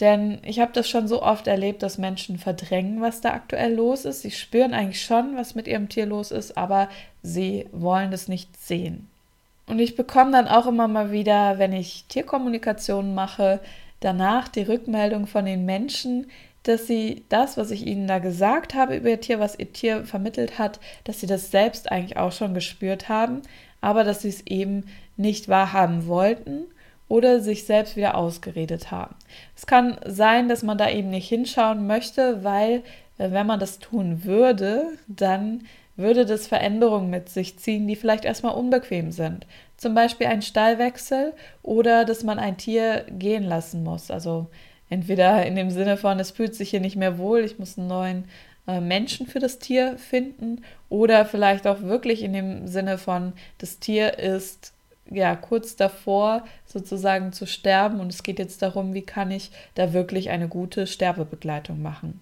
Denn 0.00 0.40
ich 0.42 0.58
habe 0.58 0.72
das 0.72 0.88
schon 0.88 1.06
so 1.06 1.22
oft 1.22 1.46
erlebt, 1.46 1.84
dass 1.84 1.96
Menschen 1.96 2.38
verdrängen, 2.38 3.00
was 3.00 3.20
da 3.20 3.34
aktuell 3.34 3.72
los 3.74 4.04
ist. 4.04 4.22
Sie 4.22 4.32
spüren 4.32 4.74
eigentlich 4.74 5.02
schon, 5.02 5.36
was 5.36 5.54
mit 5.54 5.68
ihrem 5.68 5.88
Tier 5.88 6.06
los 6.06 6.32
ist, 6.32 6.56
aber 6.56 6.88
sie 7.22 7.68
wollen 7.70 8.12
es 8.12 8.26
nicht 8.26 8.60
sehen. 8.60 9.08
Und 9.68 9.78
ich 9.78 9.94
bekomme 9.94 10.32
dann 10.32 10.48
auch 10.48 10.66
immer 10.66 10.88
mal 10.88 11.12
wieder, 11.12 11.58
wenn 11.58 11.72
ich 11.72 12.06
Tierkommunikation 12.08 13.14
mache, 13.14 13.60
danach 14.00 14.48
die 14.48 14.62
Rückmeldung 14.62 15.28
von 15.28 15.44
den 15.44 15.64
Menschen, 15.64 16.26
dass 16.62 16.86
sie 16.86 17.24
das, 17.28 17.56
was 17.56 17.70
ich 17.70 17.86
ihnen 17.86 18.06
da 18.06 18.18
gesagt 18.18 18.74
habe 18.74 18.96
über 18.96 19.10
ihr 19.10 19.20
Tier, 19.20 19.40
was 19.40 19.58
ihr 19.58 19.72
Tier 19.72 20.04
vermittelt 20.04 20.58
hat, 20.58 20.80
dass 21.04 21.20
sie 21.20 21.26
das 21.26 21.50
selbst 21.50 21.90
eigentlich 21.90 22.16
auch 22.16 22.32
schon 22.32 22.54
gespürt 22.54 23.08
haben, 23.08 23.42
aber 23.80 24.04
dass 24.04 24.22
sie 24.22 24.28
es 24.28 24.46
eben 24.46 24.84
nicht 25.16 25.48
wahrhaben 25.48 26.06
wollten 26.06 26.64
oder 27.08 27.40
sich 27.40 27.66
selbst 27.66 27.96
wieder 27.96 28.16
ausgeredet 28.16 28.90
haben. 28.90 29.14
Es 29.56 29.66
kann 29.66 29.98
sein, 30.06 30.48
dass 30.48 30.62
man 30.62 30.78
da 30.78 30.88
eben 30.88 31.10
nicht 31.10 31.28
hinschauen 31.28 31.86
möchte, 31.86 32.42
weil 32.44 32.82
äh, 33.18 33.30
wenn 33.32 33.46
man 33.46 33.60
das 33.60 33.78
tun 33.78 34.24
würde, 34.24 34.86
dann 35.08 35.64
würde 35.96 36.24
das 36.24 36.46
Veränderungen 36.46 37.10
mit 37.10 37.28
sich 37.28 37.58
ziehen, 37.58 37.86
die 37.86 37.96
vielleicht 37.96 38.24
erstmal 38.24 38.54
unbequem 38.54 39.12
sind. 39.12 39.46
Zum 39.76 39.94
Beispiel 39.94 40.26
ein 40.26 40.42
Stallwechsel 40.42 41.34
oder 41.62 42.04
dass 42.04 42.24
man 42.24 42.38
ein 42.38 42.56
Tier 42.56 43.04
gehen 43.10 43.44
lassen 43.44 43.84
muss. 43.84 44.10
Also 44.10 44.46
Entweder 44.92 45.46
in 45.46 45.56
dem 45.56 45.70
Sinne 45.70 45.96
von, 45.96 46.20
es 46.20 46.32
fühlt 46.32 46.54
sich 46.54 46.68
hier 46.68 46.80
nicht 46.80 46.96
mehr 46.96 47.16
wohl, 47.16 47.40
ich 47.40 47.58
muss 47.58 47.78
einen 47.78 47.86
neuen 47.86 48.24
äh, 48.66 48.78
Menschen 48.78 49.26
für 49.26 49.38
das 49.38 49.58
Tier 49.58 49.96
finden, 49.96 50.60
oder 50.90 51.24
vielleicht 51.24 51.66
auch 51.66 51.80
wirklich 51.80 52.22
in 52.22 52.34
dem 52.34 52.66
Sinne 52.66 52.98
von, 52.98 53.32
das 53.56 53.78
Tier 53.78 54.18
ist 54.18 54.74
ja 55.10 55.34
kurz 55.34 55.76
davor 55.76 56.44
sozusagen 56.66 57.32
zu 57.32 57.46
sterben 57.46 58.00
und 58.00 58.12
es 58.12 58.22
geht 58.22 58.38
jetzt 58.38 58.60
darum, 58.60 58.92
wie 58.92 59.00
kann 59.00 59.30
ich 59.30 59.50
da 59.76 59.94
wirklich 59.94 60.28
eine 60.28 60.46
gute 60.46 60.86
Sterbebegleitung 60.86 61.80
machen. 61.80 62.20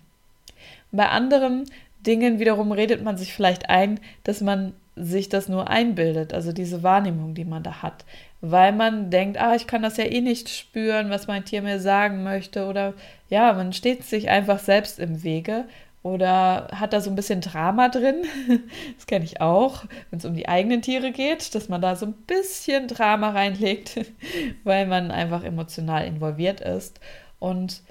Bei 0.92 1.08
anderen 1.08 1.68
Dingen 2.06 2.38
wiederum 2.38 2.70
redet 2.70 3.02
man 3.02 3.16
sich 3.16 3.34
vielleicht 3.34 3.68
ein, 3.68 3.98
dass 4.22 4.42
man 4.42 4.74
sich 5.04 5.28
das 5.28 5.48
nur 5.48 5.68
einbildet, 5.68 6.32
also 6.32 6.52
diese 6.52 6.82
Wahrnehmung, 6.82 7.34
die 7.34 7.44
man 7.44 7.62
da 7.62 7.82
hat 7.82 8.04
weil 8.40 8.72
man 8.72 9.10
denkt, 9.10 9.38
ah, 9.40 9.54
ich 9.54 9.66
kann 9.66 9.82
das 9.82 9.96
ja 9.96 10.04
eh 10.04 10.20
nicht 10.20 10.48
spüren, 10.48 11.10
was 11.10 11.26
mein 11.26 11.44
Tier 11.44 11.62
mir 11.62 11.80
sagen 11.80 12.22
möchte. 12.22 12.66
Oder 12.66 12.94
ja, 13.28 13.52
man 13.52 13.72
steht 13.72 14.04
sich 14.04 14.30
einfach 14.30 14.58
selbst 14.58 14.98
im 14.98 15.22
Wege 15.22 15.64
oder 16.02 16.68
hat 16.74 16.94
da 16.94 17.00
so 17.02 17.10
ein 17.10 17.16
bisschen 17.16 17.42
Drama 17.42 17.88
drin. 17.88 18.24
Das 18.96 19.06
kenne 19.06 19.24
ich 19.24 19.40
auch, 19.40 19.84
wenn 20.10 20.18
es 20.18 20.24
um 20.24 20.34
die 20.34 20.48
eigenen 20.48 20.82
Tiere 20.82 21.12
geht, 21.12 21.54
dass 21.54 21.68
man 21.68 21.82
da 21.82 21.96
so 21.96 22.06
ein 22.06 22.14
bisschen 22.26 22.88
Drama 22.88 23.30
reinlegt, 23.30 24.00
weil 24.64 24.86
man 24.86 25.10
einfach 25.10 25.44
emotional 25.44 26.06
involviert 26.06 26.60
ist. 26.60 27.00
Und 27.38 27.82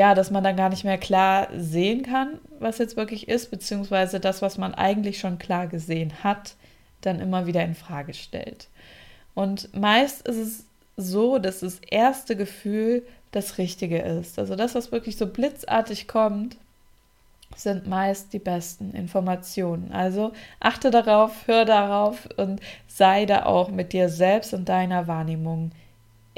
ja, 0.00 0.14
dass 0.14 0.30
man 0.30 0.42
dann 0.42 0.56
gar 0.56 0.70
nicht 0.70 0.84
mehr 0.84 0.96
klar 0.96 1.48
sehen 1.54 2.02
kann, 2.04 2.38
was 2.58 2.78
jetzt 2.78 2.96
wirklich 2.96 3.28
ist, 3.28 3.50
beziehungsweise 3.50 4.18
das, 4.18 4.40
was 4.40 4.56
man 4.56 4.72
eigentlich 4.72 5.18
schon 5.18 5.38
klar 5.38 5.66
gesehen 5.66 6.24
hat, 6.24 6.54
dann 7.02 7.20
immer 7.20 7.46
wieder 7.46 7.62
in 7.62 7.74
Frage 7.74 8.14
stellt. 8.14 8.68
Und 9.34 9.68
meist 9.78 10.26
ist 10.26 10.38
es 10.38 10.64
so, 10.96 11.38
dass 11.38 11.60
das 11.60 11.80
erste 11.90 12.34
Gefühl 12.34 13.06
das 13.30 13.58
Richtige 13.58 13.98
ist. 13.98 14.38
Also 14.38 14.56
das, 14.56 14.74
was 14.74 14.90
wirklich 14.90 15.18
so 15.18 15.26
blitzartig 15.26 16.08
kommt, 16.08 16.56
sind 17.54 17.86
meist 17.86 18.32
die 18.32 18.38
besten 18.38 18.94
Informationen. 18.94 19.92
Also 19.92 20.32
achte 20.60 20.90
darauf, 20.90 21.46
hör 21.46 21.66
darauf 21.66 22.26
und 22.38 22.62
sei 22.88 23.26
da 23.26 23.44
auch 23.44 23.68
mit 23.70 23.92
dir 23.92 24.08
selbst 24.08 24.54
und 24.54 24.66
deiner 24.66 25.08
Wahrnehmung 25.08 25.72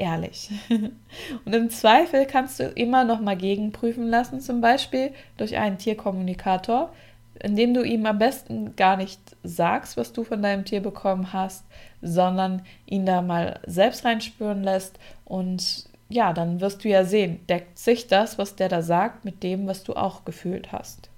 ehrlich. 0.03 0.49
Und 1.45 1.53
im 1.53 1.69
Zweifel 1.69 2.25
kannst 2.25 2.59
du 2.59 2.65
immer 2.65 3.05
noch 3.05 3.21
mal 3.21 3.37
gegenprüfen 3.37 4.07
lassen, 4.07 4.41
zum 4.41 4.61
Beispiel 4.61 5.11
durch 5.37 5.57
einen 5.57 5.77
Tierkommunikator, 5.77 6.93
indem 7.41 7.73
du 7.73 7.83
ihm 7.83 8.05
am 8.05 8.19
besten 8.19 8.75
gar 8.75 8.97
nicht 8.97 9.19
sagst, 9.43 9.97
was 9.97 10.13
du 10.13 10.23
von 10.23 10.41
deinem 10.41 10.65
Tier 10.65 10.81
bekommen 10.81 11.33
hast, 11.33 11.65
sondern 12.01 12.61
ihn 12.85 13.05
da 13.05 13.21
mal 13.21 13.59
selbst 13.65 14.05
reinspüren 14.05 14.63
lässt 14.63 14.99
und 15.25 15.85
ja, 16.09 16.33
dann 16.33 16.61
wirst 16.61 16.83
du 16.83 16.89
ja 16.89 17.05
sehen, 17.05 17.39
deckt 17.47 17.79
sich 17.79 18.07
das, 18.07 18.37
was 18.37 18.55
der 18.55 18.69
da 18.69 18.81
sagt, 18.81 19.25
mit 19.25 19.41
dem, 19.41 19.65
was 19.67 19.83
du 19.83 19.93
auch 19.93 20.25
gefühlt 20.25 20.71
hast. 20.71 21.09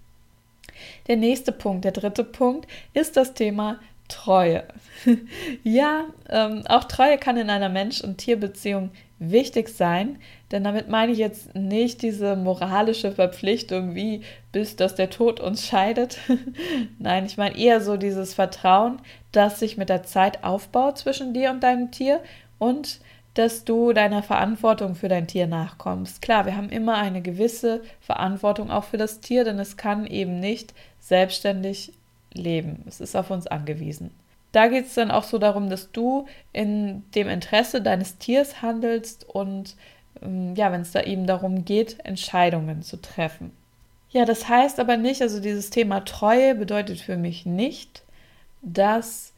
Der 1.08 1.18
nächste 1.18 1.52
Punkt, 1.52 1.84
der 1.86 1.92
dritte 1.92 2.24
Punkt, 2.24 2.68
ist 2.94 3.18
das 3.18 3.34
Thema 3.34 3.80
Treue. 4.08 4.64
ja, 5.64 6.06
ähm, 6.30 6.64
auch 6.68 6.84
Treue 6.84 7.18
kann 7.18 7.38
in 7.38 7.50
einer 7.50 7.70
Mensch- 7.70 8.02
und 8.02 8.18
Tierbeziehung 8.18 8.92
wichtig 9.18 9.70
sein, 9.70 10.18
denn 10.52 10.64
damit 10.64 10.90
meine 10.90 11.12
ich 11.12 11.18
jetzt 11.18 11.56
nicht 11.56 12.02
diese 12.02 12.36
moralische 12.36 13.12
Verpflichtung, 13.12 13.96
wie 13.96 14.22
bis 14.52 14.76
dass 14.76 14.96
der 14.96 15.10
Tod 15.10 15.40
uns 15.40 15.66
scheidet. 15.66 16.20
Nein, 17.00 17.26
ich 17.26 17.38
meine 17.38 17.58
eher 17.58 17.82
so 17.82 17.98
dieses 17.98 18.34
Vertrauen, 18.34 19.02
das 19.32 19.60
sich 19.60 19.78
mit 19.78 19.90
der 19.90 20.04
Zeit 20.04 20.44
aufbaut 20.44 20.98
zwischen 20.98 21.34
dir 21.34 21.50
und 21.52 21.64
deinem 21.64 21.92
Tier 21.92 22.22
und 22.60 23.00
dass 23.36 23.66
du 23.66 23.92
deiner 23.92 24.24
Verantwortung 24.24 24.96
für 24.96 25.10
dein 25.10 25.28
Tier 25.28 25.46
nachkommst. 25.46 26.22
Klar, 26.22 26.46
wir 26.46 26.56
haben 26.56 26.70
immer 26.70 26.96
eine 26.96 27.22
gewisse 27.22 27.82
Verantwortung 28.00 28.72
auch 28.72 28.86
für 28.86 28.98
das 28.98 29.20
Tier, 29.20 29.44
denn 29.44 29.60
es 29.60 29.76
kann 29.76 30.08
eben 30.08 30.40
nicht 30.40 30.74
selbstständig 31.00 31.92
leben. 32.36 32.84
Es 32.88 33.02
ist 33.02 33.16
auf 33.16 33.32
uns 33.32 33.48
angewiesen. 33.48 34.12
Da 34.52 34.68
geht 34.68 34.86
es 34.86 34.94
dann 34.94 35.12
auch 35.12 35.24
so 35.24 35.38
darum, 35.38 35.70
dass 35.70 35.92
du 35.92 36.28
in 36.54 37.04
dem 37.14 37.28
Interesse 37.28 37.82
deines 37.82 38.18
Tiers 38.18 38.62
handelst 38.62 39.28
und 39.28 39.76
ähm, 40.22 40.56
ja, 40.56 40.72
wenn 40.72 40.82
es 40.82 40.92
da 40.92 41.02
eben 41.02 41.28
darum 41.28 41.66
geht, 41.66 41.98
Entscheidungen 42.06 42.82
zu 42.82 43.02
treffen. 43.02 43.52
Ja, 44.12 44.24
das 44.24 44.48
heißt 44.48 44.80
aber 44.80 44.96
nicht, 44.96 45.22
also 45.22 45.42
dieses 45.42 45.72
Thema 45.72 46.06
Treue 46.06 46.56
bedeutet 46.56 47.02
für 47.02 47.18
mich 47.18 47.46
nicht, 47.46 48.04
dass 48.62 49.34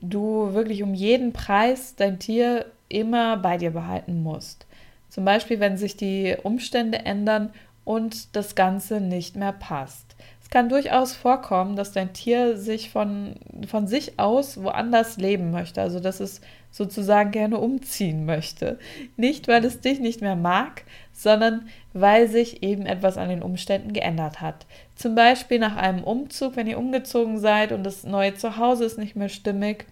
du 0.00 0.52
wirklich 0.52 0.82
um 0.82 0.94
jeden 0.94 1.32
Preis 1.32 1.94
dein 1.96 2.18
Tier 2.18 2.66
immer 2.88 3.36
bei 3.36 3.56
dir 3.56 3.70
behalten 3.70 4.22
musst. 4.22 4.66
Zum 5.08 5.24
Beispiel, 5.24 5.60
wenn 5.60 5.76
sich 5.76 5.96
die 5.96 6.36
Umstände 6.42 6.98
ändern 6.98 7.52
und 7.84 8.34
das 8.36 8.54
Ganze 8.54 9.00
nicht 9.00 9.36
mehr 9.36 9.52
passt. 9.52 10.05
Es 10.46 10.50
kann 10.50 10.68
durchaus 10.68 11.12
vorkommen, 11.12 11.74
dass 11.74 11.90
dein 11.90 12.12
Tier 12.12 12.56
sich 12.56 12.90
von, 12.90 13.34
von 13.66 13.88
sich 13.88 14.20
aus 14.20 14.62
woanders 14.62 15.16
leben 15.16 15.50
möchte, 15.50 15.82
also 15.82 15.98
dass 15.98 16.20
es 16.20 16.40
sozusagen 16.70 17.32
gerne 17.32 17.58
umziehen 17.58 18.26
möchte. 18.26 18.78
Nicht, 19.16 19.48
weil 19.48 19.64
es 19.64 19.80
dich 19.80 19.98
nicht 19.98 20.20
mehr 20.20 20.36
mag, 20.36 20.84
sondern 21.12 21.66
weil 21.94 22.28
sich 22.28 22.62
eben 22.62 22.86
etwas 22.86 23.18
an 23.18 23.28
den 23.28 23.42
Umständen 23.42 23.92
geändert 23.92 24.40
hat. 24.40 24.66
Zum 24.94 25.16
Beispiel 25.16 25.58
nach 25.58 25.74
einem 25.74 26.04
Umzug, 26.04 26.54
wenn 26.54 26.68
ihr 26.68 26.78
umgezogen 26.78 27.40
seid 27.40 27.72
und 27.72 27.82
das 27.82 28.04
neue 28.04 28.34
Zuhause 28.34 28.84
ist 28.84 28.98
nicht 28.98 29.16
mehr 29.16 29.30
stimmig, 29.30 29.84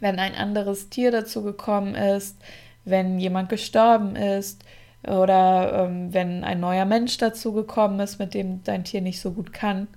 wenn 0.00 0.18
ein 0.18 0.34
anderes 0.34 0.88
Tier 0.88 1.12
dazu 1.12 1.44
gekommen 1.44 1.94
ist, 1.94 2.36
wenn 2.84 3.20
jemand 3.20 3.48
gestorben 3.48 4.16
ist 4.16 4.64
oder 5.06 5.86
ähm, 5.86 6.12
wenn 6.12 6.44
ein 6.44 6.60
neuer 6.60 6.84
Mensch 6.84 7.16
dazu 7.18 7.52
gekommen 7.52 8.00
ist, 8.00 8.18
mit 8.18 8.34
dem 8.34 8.62
dein 8.64 8.84
Tier 8.84 9.00
nicht 9.00 9.20
so 9.20 9.32
gut 9.32 9.52
kann. 9.52 9.88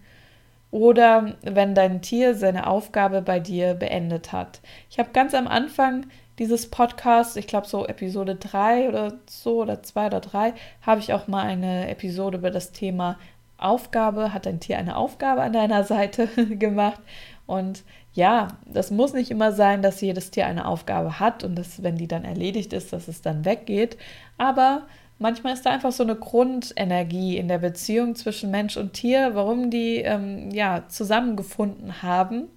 Oder 0.71 1.35
wenn 1.43 1.75
dein 1.75 2.01
Tier 2.01 2.33
seine 2.35 2.65
Aufgabe 2.67 3.21
bei 3.21 3.39
dir 3.39 3.75
beendet 3.75 4.31
hat. 4.31 4.59
Ich 4.89 4.97
habe 4.97 5.09
ganz 5.13 5.33
am 5.35 5.47
Anfang 5.47 6.07
dieses 6.39 6.69
Podcasts, 6.69 7.35
ich 7.35 7.45
glaube 7.45 7.67
so 7.67 7.85
Episode 7.85 8.35
3 8.35 8.89
oder 8.89 9.13
so 9.29 9.61
oder 9.61 9.83
2 9.83 10.07
oder 10.07 10.19
3, 10.19 10.53
habe 10.81 10.99
ich 10.99 11.13
auch 11.13 11.27
mal 11.27 11.43
eine 11.43 11.89
Episode 11.89 12.37
über 12.39 12.49
das 12.49 12.71
Thema 12.71 13.19
Aufgabe, 13.57 14.33
hat 14.33 14.45
dein 14.45 14.59
Tier 14.59 14.77
eine 14.77 14.97
Aufgabe 14.97 15.41
an 15.41 15.53
deiner 15.53 15.83
Seite 15.83 16.27
gemacht. 16.57 17.01
Und 17.45 17.83
ja, 18.13 18.49
das 18.65 18.91
muss 18.91 19.13
nicht 19.13 19.32
immer 19.32 19.52
sein, 19.52 19.82
dass 19.82 20.02
jedes 20.02 20.30
Tier 20.30 20.45
eine 20.45 20.67
Aufgabe 20.67 21.19
hat 21.19 21.43
und 21.43 21.56
dass, 21.56 21.82
wenn 21.82 21.95
die 21.95 22.08
dann 22.08 22.26
erledigt 22.26 22.71
ist, 22.73 22.93
dass 22.93 23.08
es 23.08 23.21
dann 23.21 23.43
weggeht. 23.43 23.97
Aber 24.38 24.84
manchmal 25.17 25.54
ist 25.54 25.65
da 25.65 25.71
einfach 25.71 25.91
so 25.91 26.04
eine 26.04 26.15
Grundenergie 26.15 27.38
in 27.38 27.47
der 27.47 27.58
Beziehung 27.58 28.15
zwischen 28.15 28.52
Mensch 28.52 28.78
und 28.78 28.93
Tier, 28.93 29.32
warum 29.34 29.71
die 29.71 29.97
ähm, 29.97 30.52
ja 30.52 30.84
zusammengefunden 30.88 32.04
haben. 32.04 32.49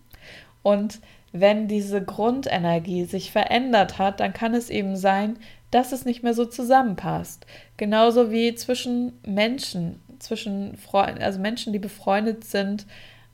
Und 0.62 1.00
wenn 1.32 1.68
diese 1.68 2.02
Grundenergie 2.02 3.04
sich 3.04 3.32
verändert 3.32 3.98
hat, 3.98 4.20
dann 4.20 4.34
kann 4.34 4.54
es 4.54 4.68
eben 4.68 4.96
sein, 4.96 5.38
dass 5.70 5.92
es 5.92 6.04
nicht 6.04 6.22
mehr 6.22 6.34
so 6.34 6.44
zusammenpasst. 6.44 7.46
Genauso 7.76 8.30
wie 8.30 8.54
zwischen 8.54 9.14
Menschen, 9.26 10.00
zwischen 10.18 10.76
Freunden, 10.76 11.22
also 11.22 11.40
Menschen, 11.40 11.72
die 11.72 11.78
befreundet 11.78 12.44
sind, 12.44 12.86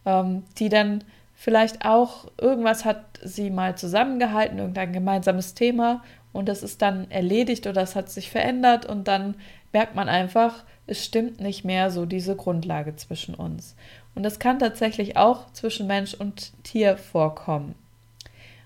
ähm, 0.07 0.45
die 0.59 0.69
dann 0.69 1.05
Vielleicht 1.43 1.85
auch 1.85 2.31
irgendwas 2.41 2.85
hat 2.85 3.19
sie 3.21 3.51
mal 3.51 3.77
zusammengehalten, 3.77 4.61
irgendein 4.61 4.93
gemeinsames 4.93 5.55
Thema 5.55 6.05
und 6.33 6.49
das 6.49 6.63
ist 6.63 6.83
dann 6.83 7.11
erledigt 7.11 7.67
oder 7.67 7.83
es 7.83 7.97
hat 7.97 8.11
sich 8.11 8.31
verändert 8.31 8.87
und 8.87 9.09
dann 9.09 9.35
merkt 9.73 9.97
man 9.97 10.09
einfach, 10.09 10.63
es 10.87 11.05
stimmt 11.05 11.41
nicht 11.41 11.65
mehr 11.65 11.91
so 11.91 12.07
diese 12.07 12.37
Grundlage 12.37 12.95
zwischen 12.95 13.35
uns. 13.35 13.75
Und 14.15 14.23
das 14.23 14.39
kann 14.39 14.61
tatsächlich 14.61 15.17
auch 15.17 15.53
zwischen 15.53 15.89
Mensch 15.89 16.15
und 16.15 16.53
Tier 16.63 16.97
vorkommen. 16.97 17.75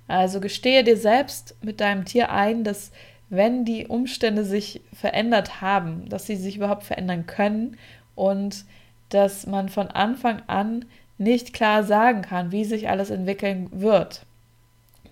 Also 0.07 0.39
gestehe 0.39 0.85
dir 0.85 0.99
selbst 0.99 1.57
mit 1.63 1.81
deinem 1.81 2.05
Tier 2.05 2.31
ein, 2.31 2.63
dass 2.63 2.93
wenn 3.31 3.65
die 3.65 3.87
Umstände 3.87 4.45
sich 4.45 4.83
verändert 4.93 5.63
haben, 5.63 6.07
dass 6.11 6.27
sie 6.27 6.37
sich 6.37 6.59
überhaupt 6.59 6.85
verändern 6.85 7.27
können 7.27 7.79
und 8.15 8.67
dass 9.09 9.47
man 9.47 9.71
von 9.71 9.89
Anfang 9.89 10.43
an 10.47 10.85
nicht 11.19 11.53
klar 11.53 11.85
sagen 11.85 12.23
kann, 12.23 12.53
wie 12.53 12.65
sich 12.65 12.89
alles 12.89 13.11
entwickeln 13.11 13.69
wird. 13.73 14.27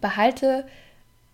Behalte 0.00 0.66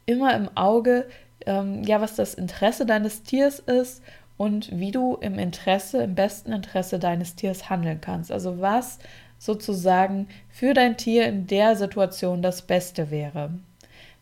immer 0.06 0.34
im 0.34 0.48
Auge, 0.56 1.08
ähm, 1.46 1.82
ja, 1.84 2.00
was 2.00 2.16
das 2.16 2.34
Interesse 2.34 2.86
deines 2.86 3.22
Tiers 3.22 3.58
ist 3.58 4.02
und 4.36 4.70
wie 4.78 4.90
du 4.90 5.16
im 5.16 5.38
Interesse, 5.38 6.02
im 6.02 6.14
besten 6.14 6.52
Interesse 6.52 6.98
deines 6.98 7.34
Tiers 7.34 7.68
handeln 7.68 8.00
kannst. 8.00 8.30
Also 8.32 8.60
was 8.60 8.98
sozusagen 9.38 10.28
für 10.48 10.74
dein 10.74 10.96
Tier 10.96 11.26
in 11.26 11.46
der 11.46 11.74
Situation 11.74 12.42
das 12.42 12.62
Beste 12.62 13.10
wäre. 13.10 13.50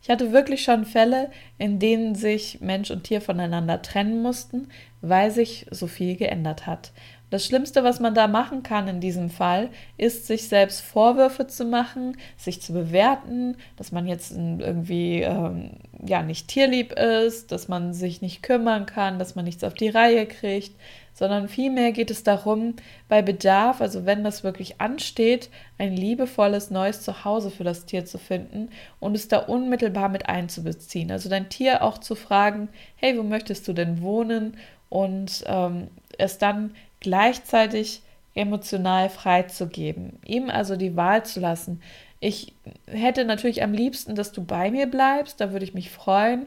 Ich 0.01 0.11
hatte 0.11 0.33
wirklich 0.33 0.63
schon 0.63 0.85
Fälle, 0.85 1.31
in 1.59 1.79
denen 1.81 2.15
sich 2.15 2.61
Mensch 2.61 2.91
und 2.91 3.05
Tier 3.05 3.21
voneinander 3.21 3.83
trennen 3.83 4.23
mussten, 4.23 4.69
weil 5.01 5.31
sich 5.31 5.67
so 5.71 5.87
viel 5.87 6.17
geändert 6.17 6.67
hat. 6.67 6.93
Das 7.31 7.45
Schlimmste, 7.45 7.85
was 7.85 8.01
man 8.01 8.15
da 8.15 8.27
machen 8.27 8.63
kann 8.63 8.89
in 8.89 9.01
diesem 9.01 9.29
Fall, 9.29 9.69
ist, 9.99 10.27
sich 10.27 10.49
selbst 10.49 10.81
Vorwürfe 10.81 11.47
zu 11.47 11.65
machen, 11.65 12.17
sich 12.37 12.63
zu 12.63 12.73
bewerten, 12.73 13.57
dass 13.77 13.93
man 13.93 14.07
jetzt 14.07 14.33
irgendwie 14.33 15.21
ähm, 15.21 15.73
ja 16.07 16.23
nicht 16.23 16.49
tierlieb 16.49 16.93
ist, 16.93 17.53
dass 17.53 17.69
man 17.69 17.93
sich 17.93 18.23
nicht 18.23 18.43
kümmern 18.43 18.87
kann, 18.87 19.19
dass 19.19 19.35
man 19.35 19.45
nichts 19.45 19.63
auf 19.63 19.75
die 19.75 19.91
Reihe 19.91 20.25
kriegt, 20.27 20.73
sondern 21.13 21.49
vielmehr 21.49 21.91
geht 21.93 22.13
es 22.13 22.23
darum, 22.23 22.77
bei 23.09 23.23
Bedarf, 23.23 23.81
also 23.81 24.07
wenn 24.07 24.23
das 24.23 24.45
wirklich 24.45 24.81
ansteht, 24.81 25.51
ein 25.77 25.97
liebevolles 25.97 26.71
neues 26.71 27.03
Zuhause 27.03 27.51
für 27.51 27.65
das 27.65 27.87
Tier 27.87 28.05
zu 28.05 28.19
finden 28.19 28.71
und 29.01 29.17
es 29.17 29.27
da 29.27 29.39
unmittelbar 29.39 30.09
mit 30.09 30.29
einzubeziehen. 30.29 31.11
Also 31.11 31.29
dein 31.29 31.49
Tier 31.49 31.83
auch 31.83 31.99
zu 31.99 32.15
fragen, 32.15 32.69
hey, 32.97 33.19
wo 33.19 33.25
möchtest 33.25 33.67
du 33.67 33.73
denn 33.73 34.01
wohnen? 34.01 34.57
Und 34.91 35.45
ähm, 35.47 35.89
es 36.19 36.39
dann 36.39 36.75
gleichzeitig 37.01 38.03
emotional 38.35 39.09
freizugeben, 39.11 40.19
ihm 40.25 40.51
also 40.51 40.77
die 40.77 40.97
Wahl 40.97 41.25
zu 41.25 41.41
lassen. 41.41 41.83
Ich 42.21 42.55
hätte 42.87 43.25
natürlich 43.25 43.63
am 43.63 43.73
liebsten, 43.73 44.15
dass 44.15 44.33
du 44.33 44.45
bei 44.45 44.71
mir 44.71 44.87
bleibst, 44.87 45.41
da 45.41 45.53
würde 45.53 45.65
ich 45.65 45.75
mich 45.75 45.91
freuen, 45.91 46.47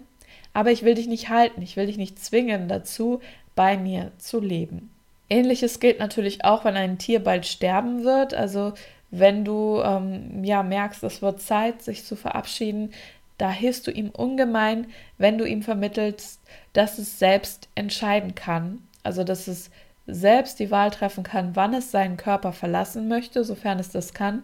aber 0.53 0.71
ich 0.71 0.83
will 0.83 0.95
dich 0.95 1.07
nicht 1.07 1.29
halten, 1.29 1.61
ich 1.61 1.75
will 1.75 1.87
dich 1.87 1.97
nicht 1.97 2.19
zwingen 2.19 2.67
dazu, 2.67 3.21
bei 3.55 3.77
mir 3.77 4.11
zu 4.17 4.39
leben. 4.39 4.91
Ähnliches 5.29 5.79
gilt 5.79 5.99
natürlich 5.99 6.43
auch, 6.43 6.65
wenn 6.65 6.75
ein 6.75 6.97
Tier 6.97 7.23
bald 7.23 7.45
sterben 7.45 8.03
wird, 8.03 8.33
also 8.33 8.73
wenn 9.11 9.45
du 9.45 9.81
ähm, 9.83 10.43
ja 10.43 10.63
merkst, 10.63 11.03
es 11.03 11.21
wird 11.21 11.41
Zeit, 11.41 11.81
sich 11.81 12.05
zu 12.05 12.15
verabschieden, 12.15 12.91
da 13.37 13.49
hilfst 13.49 13.87
du 13.87 13.91
ihm 13.91 14.09
ungemein, 14.09 14.87
wenn 15.17 15.37
du 15.37 15.45
ihm 15.45 15.63
vermittelst, 15.63 16.39
dass 16.73 16.97
es 16.97 17.17
selbst 17.17 17.69
entscheiden 17.75 18.35
kann, 18.35 18.79
also 19.03 19.23
dass 19.23 19.47
es 19.47 19.71
selbst 20.11 20.59
die 20.59 20.71
Wahl 20.71 20.91
treffen 20.91 21.23
kann, 21.23 21.55
wann 21.55 21.73
es 21.73 21.91
seinen 21.91 22.17
Körper 22.17 22.51
verlassen 22.53 23.07
möchte, 23.07 23.43
sofern 23.43 23.79
es 23.79 23.89
das 23.89 24.13
kann, 24.13 24.43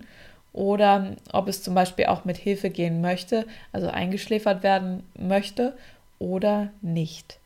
oder 0.53 1.15
ob 1.33 1.47
es 1.47 1.61
zum 1.61 1.75
Beispiel 1.75 2.05
auch 2.05 2.25
mit 2.25 2.37
Hilfe 2.37 2.69
gehen 2.69 3.01
möchte, 3.01 3.45
also 3.71 3.89
eingeschläfert 3.89 4.63
werden 4.63 5.03
möchte 5.17 5.77
oder 6.19 6.69
nicht. 6.81 7.39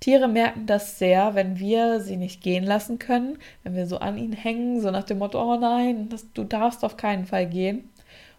Tiere 0.00 0.28
merken 0.28 0.66
das 0.66 0.98
sehr, 0.98 1.34
wenn 1.34 1.58
wir 1.58 2.00
sie 2.00 2.16
nicht 2.16 2.42
gehen 2.42 2.64
lassen 2.64 2.98
können, 2.98 3.38
wenn 3.62 3.74
wir 3.74 3.86
so 3.86 3.98
an 3.98 4.18
ihnen 4.18 4.34
hängen, 4.34 4.80
so 4.80 4.90
nach 4.90 5.04
dem 5.04 5.18
Motto, 5.18 5.40
oh 5.40 5.58
nein, 5.58 6.08
das, 6.10 6.30
du 6.32 6.44
darfst 6.44 6.84
auf 6.84 6.96
keinen 6.96 7.26
Fall 7.26 7.46
gehen. 7.46 7.88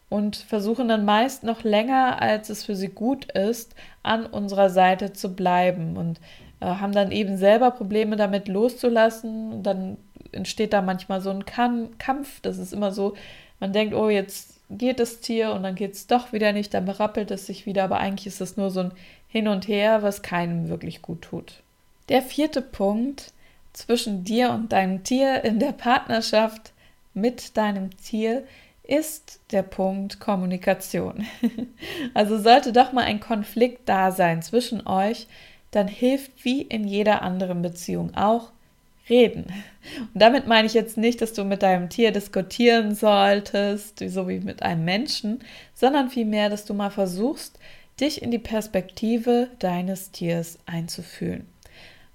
Und 0.07 0.35
versuchen 0.35 0.87
dann 0.87 1.05
meist 1.05 1.43
noch 1.43 1.63
länger, 1.63 2.21
als 2.21 2.49
es 2.49 2.63
für 2.63 2.75
sie 2.75 2.89
gut 2.89 3.31
ist, 3.31 3.73
an 4.03 4.27
unserer 4.27 4.69
Seite 4.69 5.13
zu 5.13 5.35
bleiben. 5.35 5.97
Und 5.97 6.19
haben 6.65 6.93
dann 6.93 7.11
eben 7.11 7.37
selber 7.37 7.71
Probleme 7.71 8.15
damit 8.15 8.47
loszulassen. 8.47 9.53
Und 9.53 9.63
dann 9.63 9.97
entsteht 10.31 10.73
da 10.73 10.81
manchmal 10.81 11.21
so 11.21 11.29
ein 11.29 11.45
Kampf. 11.45 12.39
Das 12.41 12.57
ist 12.57 12.73
immer 12.73 12.91
so, 12.91 13.15
man 13.59 13.73
denkt, 13.73 13.93
oh, 13.93 14.09
jetzt 14.09 14.55
geht 14.69 14.99
das 14.99 15.19
Tier 15.19 15.51
und 15.51 15.63
dann 15.63 15.75
geht 15.75 15.93
es 15.93 16.07
doch 16.07 16.33
wieder 16.33 16.51
nicht, 16.51 16.73
dann 16.73 16.85
berappelt 16.85 17.31
es 17.31 17.45
sich 17.45 17.65
wieder, 17.65 17.83
aber 17.83 17.97
eigentlich 17.97 18.27
ist 18.27 18.41
es 18.41 18.57
nur 18.57 18.71
so 18.71 18.81
ein 18.81 18.91
Hin 19.27 19.47
und 19.47 19.67
Her, 19.67 20.01
was 20.01 20.21
keinem 20.21 20.69
wirklich 20.69 21.01
gut 21.01 21.21
tut. 21.21 21.61
Der 22.09 22.21
vierte 22.21 22.61
Punkt 22.61 23.31
zwischen 23.73 24.23
dir 24.23 24.51
und 24.51 24.71
deinem 24.71 25.03
Tier 25.03 25.43
in 25.43 25.59
der 25.59 25.71
Partnerschaft 25.71 26.73
mit 27.13 27.57
deinem 27.57 27.95
Tier 27.97 28.43
ist 28.83 29.39
der 29.51 29.63
Punkt 29.63 30.19
Kommunikation. 30.19 31.25
Also 32.13 32.37
sollte 32.37 32.71
doch 32.71 32.93
mal 32.93 33.03
ein 33.03 33.19
Konflikt 33.19 33.89
da 33.89 34.11
sein 34.11 34.41
zwischen 34.41 34.85
euch, 34.85 35.27
dann 35.75 35.87
hilft 35.87 36.45
wie 36.45 36.61
in 36.61 36.87
jeder 36.87 37.21
anderen 37.21 37.61
Beziehung 37.61 38.15
auch 38.15 38.51
reden. 39.09 39.45
Und 40.13 40.21
damit 40.21 40.47
meine 40.47 40.67
ich 40.67 40.73
jetzt 40.73 40.97
nicht, 40.97 41.21
dass 41.21 41.33
du 41.33 41.43
mit 41.43 41.63
deinem 41.63 41.89
Tier 41.89 42.11
diskutieren 42.11 42.95
solltest, 42.95 43.99
so 44.07 44.27
wie 44.27 44.39
mit 44.39 44.63
einem 44.63 44.85
Menschen, 44.85 45.43
sondern 45.73 46.09
vielmehr, 46.09 46.49
dass 46.49 46.65
du 46.65 46.73
mal 46.73 46.89
versuchst, 46.89 47.59
dich 47.99 48.21
in 48.21 48.31
die 48.31 48.39
Perspektive 48.39 49.49
deines 49.59 50.11
Tiers 50.11 50.57
einzufühlen. 50.65 51.45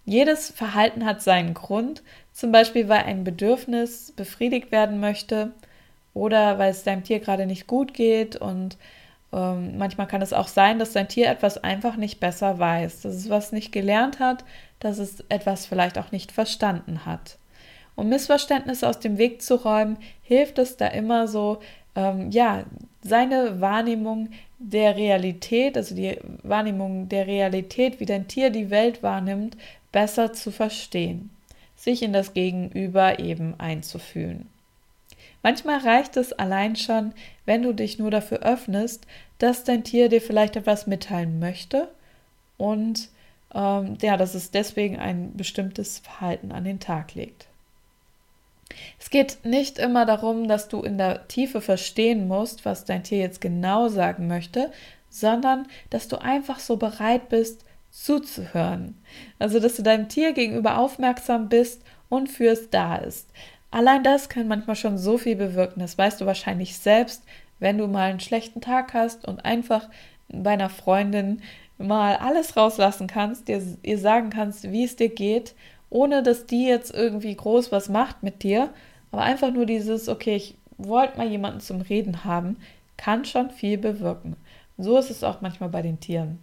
Jedes 0.05 0.51
Verhalten 0.51 1.05
hat 1.05 1.23
seinen 1.23 1.55
Grund, 1.55 2.03
zum 2.33 2.53
Beispiel 2.53 2.88
weil 2.88 3.05
ein 3.05 3.25
Bedürfnis 3.25 4.12
befriedigt 4.16 4.73
werden 4.73 4.99
möchte 4.99 5.53
oder 6.14 6.59
weil 6.59 6.70
es 6.70 6.83
deinem 6.83 7.05
Tier 7.05 7.20
gerade 7.20 7.46
nicht 7.46 7.66
gut 7.66 7.94
geht 7.94 8.37
und 8.37 8.77
ähm, 9.33 9.79
manchmal 9.79 10.07
kann 10.07 10.23
es 10.23 10.33
auch 10.33 10.49
sein, 10.49 10.79
dass 10.79 10.93
dein 10.93 11.09
Tier 11.09 11.29
etwas 11.29 11.59
einfach 11.59 11.97
nicht 11.97 12.21
besser 12.21 12.59
weiß, 12.59 13.03
dass 13.03 13.14
es 13.14 13.31
was 13.31 13.53
nicht 13.53 13.73
gelernt 13.73 14.19
hat, 14.19 14.45
dass 14.81 14.99
es 14.99 15.25
etwas 15.29 15.66
vielleicht 15.66 15.99
auch 15.99 16.11
nicht 16.11 16.33
verstanden 16.33 17.07
hat. 17.07 17.38
Um 17.95 18.09
Missverständnisse 18.09 18.88
aus 18.88 18.99
dem 18.99 19.19
Weg 19.19 19.43
zu 19.43 19.57
räumen, 19.57 19.99
hilft 20.23 20.59
es 20.59 20.77
da 20.77 20.87
immer 20.87 21.29
so, 21.29 21.61
ähm, 21.95 22.31
ja, 22.31 22.64
seine 23.03 23.61
Wahrnehmung 23.61 24.31
der 24.59 24.97
Realität, 24.97 25.77
also 25.77 25.95
die 25.95 26.19
Wahrnehmung 26.43 27.09
der 27.09 27.27
Realität, 27.27 28.01
wie 28.01 28.07
dein 28.07 28.29
Tier 28.29 28.51
die 28.51 28.71
Welt 28.71 29.03
wahrnimmt, 29.03 29.57
besser 29.93 30.33
zu 30.33 30.51
verstehen, 30.51 31.31
sich 31.77 32.03
in 32.03 32.12
das 32.12 32.35
Gegenüber 32.35 33.19
eben 33.19 33.55
einzufühlen. 33.59 34.49
Manchmal 35.42 35.79
reicht 35.79 36.16
es 36.16 36.33
allein 36.33 36.76
schon, 36.76 37.12
wenn 37.46 37.62
du 37.62 37.72
dich 37.72 37.98
nur 37.98 38.11
dafür 38.11 38.40
öffnest, 38.40 39.07
dass 39.38 39.64
dein 39.64 39.85
Tier 39.85 40.09
dir 40.09 40.20
vielleicht 40.20 40.57
etwas 40.57 40.87
mitteilen 40.87 41.38
möchte 41.38 41.88
und 42.59 43.09
ähm, 43.55 43.96
ja, 44.03 44.16
dass 44.16 44.35
es 44.35 44.50
deswegen 44.50 44.98
ein 44.98 45.37
bestimmtes 45.37 46.00
Verhalten 46.00 46.53
an 46.53 46.64
den 46.64 46.79
Tag 46.79 47.14
legt. 47.14 47.46
Es 48.98 49.11
geht 49.11 49.38
nicht 49.44 49.79
immer 49.79 50.07
darum, 50.07 50.46
dass 50.46 50.68
du 50.68 50.83
in 50.83 50.98
der 50.98 51.26
Tiefe 51.26 51.61
verstehen 51.61 52.29
musst, 52.29 52.64
was 52.64 52.85
dein 52.85 53.03
Tier 53.03 53.18
jetzt 53.18 53.40
genau 53.40 53.88
sagen 53.88 54.29
möchte, 54.29 54.70
sondern 55.09 55.66
dass 55.88 56.07
du 56.07 56.20
einfach 56.20 56.61
so 56.61 56.76
bereit 56.76 57.29
bist, 57.29 57.64
zuzuhören. 57.90 58.96
Also, 59.40 59.59
dass 59.59 59.74
du 59.74 59.83
deinem 59.83 60.09
Tier 60.09 60.33
gegenüber 60.33 60.79
aufmerksam 60.79 61.48
bist 61.48 61.83
und 62.09 62.29
fürs 62.29 62.70
da 62.70 62.96
ist. 62.96 63.29
Allein 63.71 64.03
das 64.03 64.29
kann 64.29 64.49
manchmal 64.49 64.77
schon 64.77 64.99
so 64.99 65.19
viel 65.19 65.37
bewirken. 65.37 65.81
Das 65.81 65.97
weißt 65.97 66.21
du 66.21 66.27
wahrscheinlich 66.27 66.77
selbst, 66.77 67.23
wenn 67.59 67.79
du 67.79 67.87
mal 67.87 68.11
einen 68.11 68.21
schlechten 68.21 68.61
Tag 68.61 68.95
hast 68.95 69.27
und 69.27 69.45
einfach 69.45 69.89
bei 70.29 70.51
einer 70.51 70.71
Freundin 70.71 71.43
mal 71.79 72.17
alles 72.17 72.57
rauslassen 72.57 73.07
kannst, 73.07 73.49
dir, 73.49 73.63
ihr 73.83 73.99
sagen 73.99 74.31
kannst, 74.31 74.71
wie 74.71 74.85
es 74.85 74.97
dir 74.97 75.09
geht, 75.09 75.55
ohne 75.89 76.23
dass 76.23 76.47
die 76.47 76.67
jetzt 76.67 76.93
irgendwie 76.95 77.35
groß 77.35 77.73
was 77.73 77.89
macht 77.89 78.23
mit 78.23 78.43
dir, 78.43 78.71
aber 79.13 79.23
einfach 79.23 79.51
nur 79.51 79.67
dieses, 79.67 80.09
okay, 80.09 80.37
ich 80.37 80.57
wollte 80.79 81.19
mal 81.19 81.29
jemanden 81.29 81.61
zum 81.61 81.81
Reden 81.81 82.25
haben, 82.25 82.57
kann 82.97 83.25
schon 83.25 83.51
viel 83.51 83.79
bewirken. 83.79 84.37
so 84.79 84.99
ist 84.99 85.11
es 85.11 85.25
auch 85.25 85.41
manchmal 85.41 85.69
bei 85.69 85.83
den 85.83 86.01
Tieren. 86.01 86.39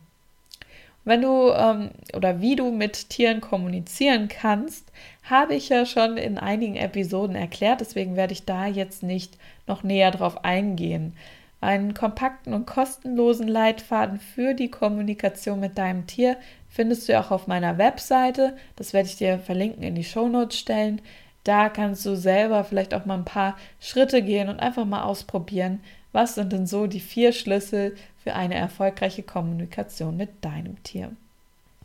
Wenn 1.07 1.21
du 1.21 1.53
ähm, 1.53 1.91
oder 2.13 2.41
wie 2.41 2.57
du 2.57 2.69
mit 2.69 3.09
Tieren 3.09 3.39
kommunizieren 3.39 4.27
kannst, 4.27 4.91
habe 5.23 5.55
ich 5.55 5.69
ja 5.69 5.85
schon 5.85 6.17
in 6.17 6.37
einigen 6.37 6.75
Episoden 6.75 7.33
erklärt, 7.33 7.79
deswegen 7.79 8.17
werde 8.17 8.33
ich 8.33 8.43
da 8.43 8.65
jetzt 8.65 9.03
nicht 9.03 9.37
noch 9.67 9.83
näher 9.83 10.11
drauf 10.11 10.43
eingehen. 10.43 11.13
Einen 11.61 11.93
kompakten 11.93 12.53
und 12.53 12.67
kostenlosen 12.67 13.47
Leitfaden 13.47 14.19
für 14.19 14.53
die 14.53 14.69
Kommunikation 14.69 15.61
mit 15.61 15.77
deinem 15.77 16.07
Tier 16.07 16.35
findest 16.67 17.07
du 17.07 17.17
auch 17.17 17.31
auf 17.31 17.47
meiner 17.47 17.77
Webseite. 17.77 18.57
Das 18.75 18.91
werde 18.91 19.07
ich 19.07 19.15
dir 19.15 19.39
verlinken 19.39 19.83
in 19.83 19.95
die 19.95 20.03
Shownotes 20.03 20.59
stellen. 20.59 21.01
Da 21.45 21.69
kannst 21.69 22.05
du 22.05 22.17
selber 22.17 22.65
vielleicht 22.65 22.93
auch 22.93 23.05
mal 23.05 23.17
ein 23.17 23.23
paar 23.23 23.55
Schritte 23.79 24.21
gehen 24.21 24.49
und 24.49 24.59
einfach 24.59 24.83
mal 24.83 25.03
ausprobieren, 25.03 25.79
was 26.11 26.35
sind 26.35 26.51
denn 26.51 26.67
so 26.67 26.85
die 26.85 26.99
vier 26.99 27.31
Schlüssel 27.31 27.95
für 28.27 28.35
eine 28.35 28.55
erfolgreiche 28.55 29.23
Kommunikation 29.23 30.17
mit 30.17 30.43
deinem 30.43 30.83
Tier? 30.83 31.11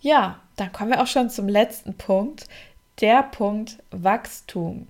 Ja, 0.01 0.41
dann 0.57 0.73
kommen 0.73 0.91
wir 0.91 1.01
auch 1.01 1.07
schon 1.07 1.31
zum 1.31 1.49
letzten 1.49 1.95
Punkt, 1.95 2.49
der 3.01 3.23
Punkt 3.23 3.79
Wachstum. 3.93 4.89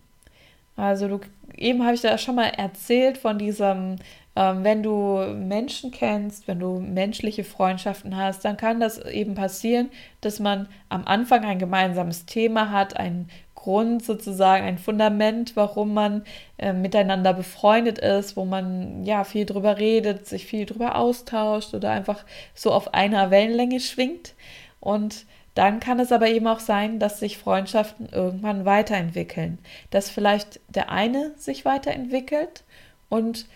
Also 0.77 1.09
du, 1.09 1.21
eben 1.55 1.85
habe 1.85 1.95
ich 1.95 2.01
da 2.01 2.17
schon 2.17 2.37
mal 2.37 2.49
erzählt 2.49 3.19
von 3.19 3.37
diesem, 3.39 3.97
ähm, 4.35 4.65
wenn 4.65 4.83
du 4.83 5.19
Menschen 5.35 5.91
kennst, 5.91 6.49
wenn 6.49 6.59
du 6.59 6.81
menschliche 6.81 7.45
Freundschaften 7.45 8.17
hast, 8.17 8.47
dann 8.47 8.57
kann 8.57 8.81
das 8.81 8.97
eben 8.97 9.35
passieren, 9.35 9.91
dass 10.23 10.41
man 10.41 10.69
am 10.89 11.05
Anfang 11.05 11.45
ein 11.45 11.59
gemeinsames 11.59 12.25
Thema 12.25 12.71
hat, 12.71 12.97
ein 12.97 13.29
Grund 13.63 14.05
sozusagen, 14.05 14.65
ein 14.65 14.79
Fundament, 14.79 15.55
warum 15.55 15.95
man 15.95 16.25
äh, 16.59 16.73
miteinander 16.73 17.33
befreundet 17.33 17.99
ist, 17.99 18.37
wo 18.37 18.45
man 18.45 19.05
ja 19.05 19.23
viel 19.23 19.47
drüber 19.47 19.79
redet, 19.79 20.27
sich 20.27 20.47
viel 20.47 20.67
drüber 20.67 20.97
austauscht 20.97 21.73
oder 21.73 21.91
einfach 21.91 22.25
so 22.55 22.73
auf 22.73 22.93
einer 22.93 23.31
Wellenlänge 23.31 23.79
schwingt. 23.79 24.35
Und 24.81 25.27
dann 25.55 25.79
kann 25.79 26.01
es 26.01 26.11
aber 26.11 26.29
eben 26.29 26.49
auch 26.49 26.59
sein, 26.59 26.99
dass 26.99 27.21
sich 27.21 27.39
Freundschaften 27.39 28.09
irgendwann 28.11 28.65
weiterentwickeln, 28.65 29.59
dass 29.91 30.11
vielleicht 30.11 30.61
der 30.69 30.91
eine 30.91 31.33
sich 31.37 31.65
weiterentwickelt 31.65 32.65
und 33.09 33.47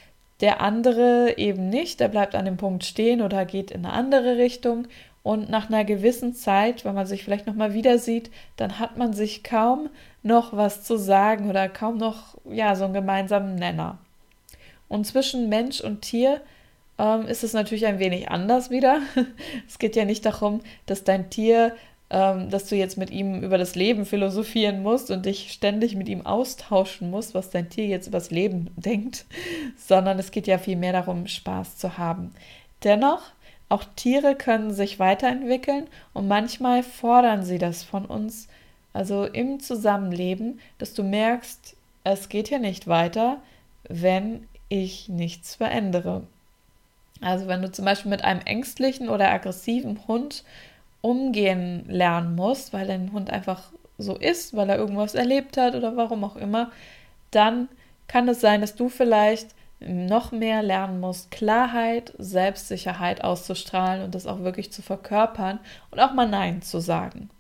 der 0.41 0.61
andere 0.61 1.37
eben 1.39 1.69
nicht, 1.69 1.99
der 1.99 2.09
bleibt 2.09 2.35
an 2.35 2.45
dem 2.45 2.59
Punkt 2.59 2.85
stehen 2.85 3.23
oder 3.23 3.45
geht 3.45 3.71
in 3.73 3.85
eine 3.85 3.95
andere 3.95 4.37
Richtung 4.37 4.87
und 5.27 5.51
nach 5.51 5.69
einer 5.69 5.85
gewissen 5.85 6.37
Zeit, 6.37 6.85
wenn 6.85 6.95
man 6.95 7.09
sich 7.09 7.25
vielleicht 7.25 7.49
nochmal 7.49 7.75
wieder 7.75 7.99
sieht, 7.99 8.31
dann 8.57 8.79
hat 8.79 8.97
man 8.97 9.13
sich 9.13 9.43
kaum 9.43 9.91
noch 10.23 10.57
was 10.57 10.85
zu 10.85 10.97
sagen 10.97 11.51
oder 11.51 11.69
kaum 11.69 11.99
noch 11.99 12.37
ja 12.49 12.77
so 12.77 12.85
einen 12.85 12.95
gemeinsamen 12.95 13.57
Nenner. 13.57 13.99
Und 14.87 15.05
zwischen 15.05 15.49
Mensch 15.49 15.81
und 15.81 16.03
Tier 16.03 16.43
ähm, 16.97 17.27
ist 17.27 17.43
es 17.43 17.55
natürlich 17.55 17.87
ein 17.87 17.99
wenig 17.99 18.31
anders 18.31 18.71
wieder. 18.71 19.01
es 19.67 19.81
geht 19.81 19.97
ja 19.97 20.05
nicht 20.05 20.25
darum, 20.25 20.61
dass 20.87 21.03
dein 21.03 21.29
Tier, 21.29 21.75
ähm, 22.09 22.49
dass 22.49 22.69
du 22.69 22.77
jetzt 22.77 22.97
mit 22.97 23.11
ihm 23.11 23.43
über 23.43 23.59
das 23.59 23.75
Leben 23.75 24.07
philosophieren 24.07 24.81
musst 24.85 25.11
und 25.11 25.27
dich 25.27 25.51
ständig 25.51 25.97
mit 25.97 26.09
ihm 26.09 26.25
austauschen 26.25 27.11
musst, 27.11 27.35
was 27.35 27.51
dein 27.51 27.69
Tier 27.69 27.87
jetzt 27.87 28.07
über 28.07 28.19
das 28.19 28.31
Leben 28.31 28.71
denkt, 28.77 29.25
sondern 29.77 30.21
es 30.21 30.31
geht 30.31 30.47
ja 30.47 30.59
vielmehr 30.59 30.93
darum, 30.93 31.27
Spaß 31.27 31.79
zu 31.79 31.99
haben. 31.99 32.33
Dennoch 32.85 33.23
auch 33.69 33.85
Tiere 33.97 34.35
können 34.35 34.73
sich 34.73 34.99
weiterentwickeln 34.99 35.89
und 36.13 36.29
manchmal 36.29 36.83
fordern 36.83 37.43
sie 37.43 37.59
das 37.59 37.83
von 37.83 38.05
uns, 38.07 38.49
also 38.93 39.25
im 39.25 39.61
Zusammenleben, 39.61 40.61
dass 40.79 40.95
du 40.95 41.03
merkst, 41.03 41.77
es 42.05 42.29
geht 42.29 42.49
hier 42.49 42.61
nicht 42.61 42.87
weiter, 42.87 43.43
wenn 43.89 44.47
ich 44.69 45.09
nichts 45.09 45.57
verändere. 45.57 46.23
Also 47.21 47.47
wenn 47.49 47.63
du 47.63 47.71
zum 47.73 47.85
Beispiel 47.85 48.11
mit 48.11 48.25
einem 48.25 48.41
ängstlichen 48.41 49.09
oder 49.09 49.31
aggressiven 49.31 50.07
Hund 50.07 50.45
umgehen 51.01 51.85
lernen 51.89 52.37
musst, 52.37 52.73
weil 52.73 52.87
dein 52.87 53.13
Hund 53.13 53.31
einfach 53.31 53.71
so 53.99 54.17
ist, 54.17 54.55
weil 54.55 54.69
er 54.69 54.77
irgendwas 54.77 55.15
erlebt 55.15 55.57
hat 55.57 55.75
oder 55.75 55.97
warum 55.97 56.25
auch 56.25 56.37
immer, 56.37 56.71
dann 57.31 57.69
kann 58.07 58.29
es 58.29 58.41
sein, 58.41 58.61
dass 58.61 58.77
du 58.77 58.89
vielleicht 58.89 59.49
noch 59.81 60.33
mehr 60.33 60.63
lernen 60.63 61.01
musst, 61.01 61.31
Klarheit, 61.31 62.13
Selbstsicherheit 62.19 63.23
auszustrahlen 63.23 64.03
und 64.03 64.15
das 64.15 64.27
auch 64.27 64.41
wirklich 64.41 64.73
zu 64.73 64.83
verkörpern 64.83 65.59
und 65.91 66.01
auch 66.01 66.15
mal 66.15 66.29
Nein 66.29 66.63
zu 66.63 66.81
sagen. 66.81 67.31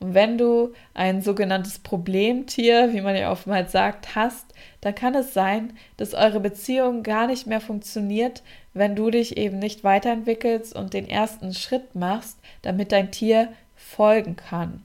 Und 0.00 0.14
wenn 0.14 0.38
du 0.38 0.72
ein 0.94 1.22
sogenanntes 1.22 1.80
Problemtier, 1.80 2.92
wie 2.92 3.00
man 3.00 3.16
ja 3.16 3.32
oftmals 3.32 3.72
sagt, 3.72 4.14
hast, 4.14 4.46
dann 4.80 4.94
kann 4.94 5.14
es 5.14 5.34
sein, 5.34 5.72
dass 5.96 6.14
eure 6.14 6.40
Beziehung 6.40 7.02
gar 7.02 7.26
nicht 7.26 7.46
mehr 7.46 7.60
funktioniert, 7.60 8.42
wenn 8.74 8.94
du 8.94 9.10
dich 9.10 9.36
eben 9.36 9.58
nicht 9.58 9.82
weiterentwickelst 9.82 10.74
und 10.74 10.94
den 10.94 11.08
ersten 11.08 11.52
Schritt 11.52 11.96
machst, 11.96 12.38
damit 12.62 12.92
dein 12.92 13.10
Tier 13.10 13.48
folgen 13.74 14.36
kann, 14.36 14.84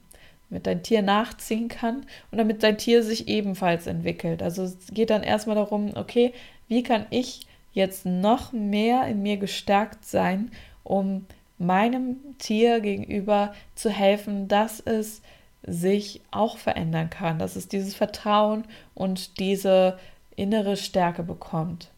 damit 0.50 0.66
dein 0.66 0.82
Tier 0.82 1.02
nachziehen 1.02 1.68
kann 1.68 2.06
und 2.32 2.38
damit 2.38 2.64
dein 2.64 2.78
Tier 2.78 3.04
sich 3.04 3.28
ebenfalls 3.28 3.86
entwickelt. 3.86 4.42
Also 4.42 4.64
es 4.64 4.88
geht 4.92 5.10
dann 5.10 5.22
erstmal 5.22 5.56
darum, 5.56 5.92
okay, 5.94 6.32
wie 6.68 6.82
kann 6.82 7.06
ich 7.10 7.46
jetzt 7.72 8.06
noch 8.06 8.52
mehr 8.52 9.06
in 9.06 9.22
mir 9.22 9.36
gestärkt 9.36 10.04
sein, 10.04 10.50
um 10.82 11.26
meinem 11.58 12.16
Tier 12.38 12.80
gegenüber 12.80 13.54
zu 13.74 13.90
helfen, 13.90 14.48
dass 14.48 14.80
es 14.80 15.22
sich 15.66 16.20
auch 16.30 16.58
verändern 16.58 17.10
kann, 17.10 17.38
dass 17.38 17.56
es 17.56 17.68
dieses 17.68 17.94
Vertrauen 17.94 18.64
und 18.94 19.38
diese 19.38 19.98
innere 20.36 20.76
Stärke 20.76 21.22
bekommt. 21.22 21.88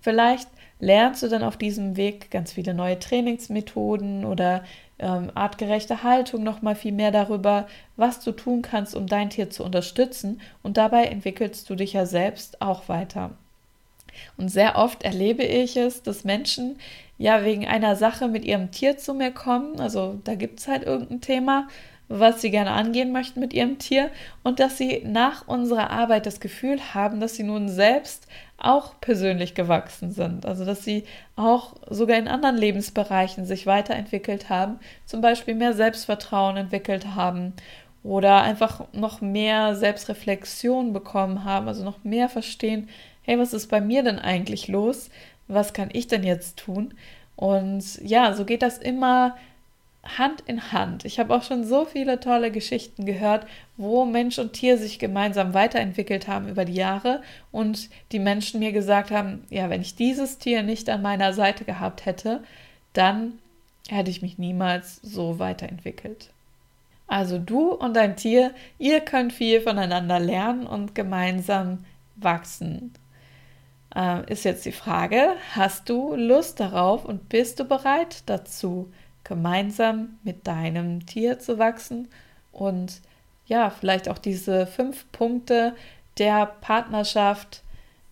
Vielleicht 0.00 0.48
lernst 0.78 1.22
du 1.22 1.28
dann 1.28 1.42
auf 1.42 1.56
diesem 1.56 1.96
Weg 1.96 2.30
ganz 2.30 2.52
viele 2.52 2.74
neue 2.74 2.98
Trainingsmethoden 2.98 4.24
oder 4.24 4.64
ähm, 4.98 5.32
artgerechte 5.34 6.02
Haltung, 6.02 6.44
noch 6.44 6.62
mal 6.62 6.76
viel 6.76 6.92
mehr 6.92 7.10
darüber, 7.10 7.66
was 7.96 8.20
du 8.20 8.32
tun 8.32 8.62
kannst, 8.62 8.94
um 8.94 9.06
dein 9.06 9.30
Tier 9.30 9.50
zu 9.50 9.64
unterstützen. 9.64 10.40
Und 10.62 10.76
dabei 10.76 11.06
entwickelst 11.06 11.68
du 11.70 11.74
dich 11.74 11.94
ja 11.94 12.06
selbst 12.06 12.60
auch 12.60 12.88
weiter. 12.88 13.30
Und 14.36 14.48
sehr 14.48 14.76
oft 14.76 15.02
erlebe 15.02 15.42
ich 15.42 15.76
es, 15.76 16.02
dass 16.02 16.24
Menschen 16.24 16.76
ja 17.18 17.44
wegen 17.44 17.66
einer 17.66 17.96
Sache 17.96 18.28
mit 18.28 18.44
ihrem 18.44 18.70
Tier 18.70 18.96
zu 18.98 19.14
mir 19.14 19.30
kommen. 19.30 19.80
Also 19.80 20.20
da 20.24 20.34
gibt 20.34 20.60
es 20.60 20.68
halt 20.68 20.84
irgendein 20.84 21.20
Thema, 21.20 21.68
was 22.08 22.40
sie 22.40 22.50
gerne 22.50 22.72
angehen 22.72 23.12
möchten 23.12 23.40
mit 23.40 23.54
ihrem 23.54 23.78
Tier 23.78 24.10
und 24.42 24.60
dass 24.60 24.76
sie 24.76 25.02
nach 25.06 25.48
unserer 25.48 25.90
Arbeit 25.90 26.26
das 26.26 26.38
Gefühl 26.38 26.78
haben, 26.92 27.18
dass 27.18 27.34
sie 27.34 27.44
nun 27.44 27.68
selbst 27.68 28.26
auch 28.58 29.00
persönlich 29.00 29.54
gewachsen 29.54 30.10
sind. 30.10 30.44
Also 30.44 30.64
dass 30.64 30.84
sie 30.84 31.04
auch 31.36 31.74
sogar 31.88 32.18
in 32.18 32.28
anderen 32.28 32.56
Lebensbereichen 32.56 33.46
sich 33.46 33.66
weiterentwickelt 33.66 34.50
haben, 34.50 34.78
zum 35.06 35.22
Beispiel 35.22 35.54
mehr 35.54 35.72
Selbstvertrauen 35.72 36.56
entwickelt 36.56 37.14
haben 37.14 37.54
oder 38.02 38.42
einfach 38.42 38.84
noch 38.92 39.22
mehr 39.22 39.74
Selbstreflexion 39.74 40.92
bekommen 40.92 41.44
haben, 41.44 41.68
also 41.68 41.84
noch 41.84 42.04
mehr 42.04 42.28
verstehen, 42.28 42.88
hey, 43.24 43.38
was 43.38 43.52
ist 43.52 43.68
bei 43.68 43.80
mir 43.80 44.02
denn 44.02 44.18
eigentlich 44.18 44.68
los? 44.68 45.10
Was 45.48 45.72
kann 45.72 45.90
ich 45.92 46.06
denn 46.06 46.22
jetzt 46.22 46.58
tun? 46.58 46.94
Und 47.36 48.00
ja, 48.02 48.32
so 48.32 48.44
geht 48.44 48.62
das 48.62 48.78
immer 48.78 49.36
Hand 50.04 50.42
in 50.46 50.72
Hand. 50.72 51.04
Ich 51.04 51.18
habe 51.18 51.34
auch 51.34 51.42
schon 51.42 51.64
so 51.64 51.84
viele 51.84 52.20
tolle 52.20 52.50
Geschichten 52.50 53.06
gehört, 53.06 53.46
wo 53.76 54.04
Mensch 54.04 54.38
und 54.38 54.52
Tier 54.52 54.78
sich 54.78 54.98
gemeinsam 54.98 55.54
weiterentwickelt 55.54 56.28
haben 56.28 56.48
über 56.48 56.64
die 56.64 56.74
Jahre 56.74 57.22
und 57.50 57.88
die 58.12 58.18
Menschen 58.18 58.60
mir 58.60 58.72
gesagt 58.72 59.10
haben, 59.10 59.44
ja, 59.48 59.70
wenn 59.70 59.80
ich 59.80 59.96
dieses 59.96 60.38
Tier 60.38 60.62
nicht 60.62 60.88
an 60.90 61.02
meiner 61.02 61.32
Seite 61.32 61.64
gehabt 61.64 62.04
hätte, 62.04 62.42
dann 62.92 63.38
hätte 63.88 64.10
ich 64.10 64.22
mich 64.22 64.38
niemals 64.38 64.96
so 65.02 65.38
weiterentwickelt. 65.38 66.30
Also 67.06 67.38
du 67.38 67.72
und 67.72 67.94
dein 67.94 68.16
Tier, 68.16 68.54
ihr 68.78 69.00
könnt 69.00 69.32
viel 69.32 69.60
voneinander 69.60 70.20
lernen 70.20 70.66
und 70.66 70.94
gemeinsam 70.94 71.84
wachsen. 72.16 72.92
Äh, 73.94 74.30
ist 74.32 74.44
jetzt 74.44 74.64
die 74.64 74.72
Frage, 74.72 75.34
hast 75.54 75.88
du 75.88 76.14
Lust 76.14 76.60
darauf 76.60 77.04
und 77.04 77.28
bist 77.28 77.60
du 77.60 77.64
bereit 77.64 78.22
dazu? 78.26 78.90
gemeinsam 79.24 80.18
mit 80.22 80.46
deinem 80.46 81.04
Tier 81.06 81.38
zu 81.38 81.58
wachsen 81.58 82.08
und 82.52 83.00
ja, 83.46 83.70
vielleicht 83.70 84.08
auch 84.08 84.18
diese 84.18 84.66
fünf 84.66 85.10
Punkte 85.12 85.74
der 86.18 86.46
Partnerschaft 86.60 87.62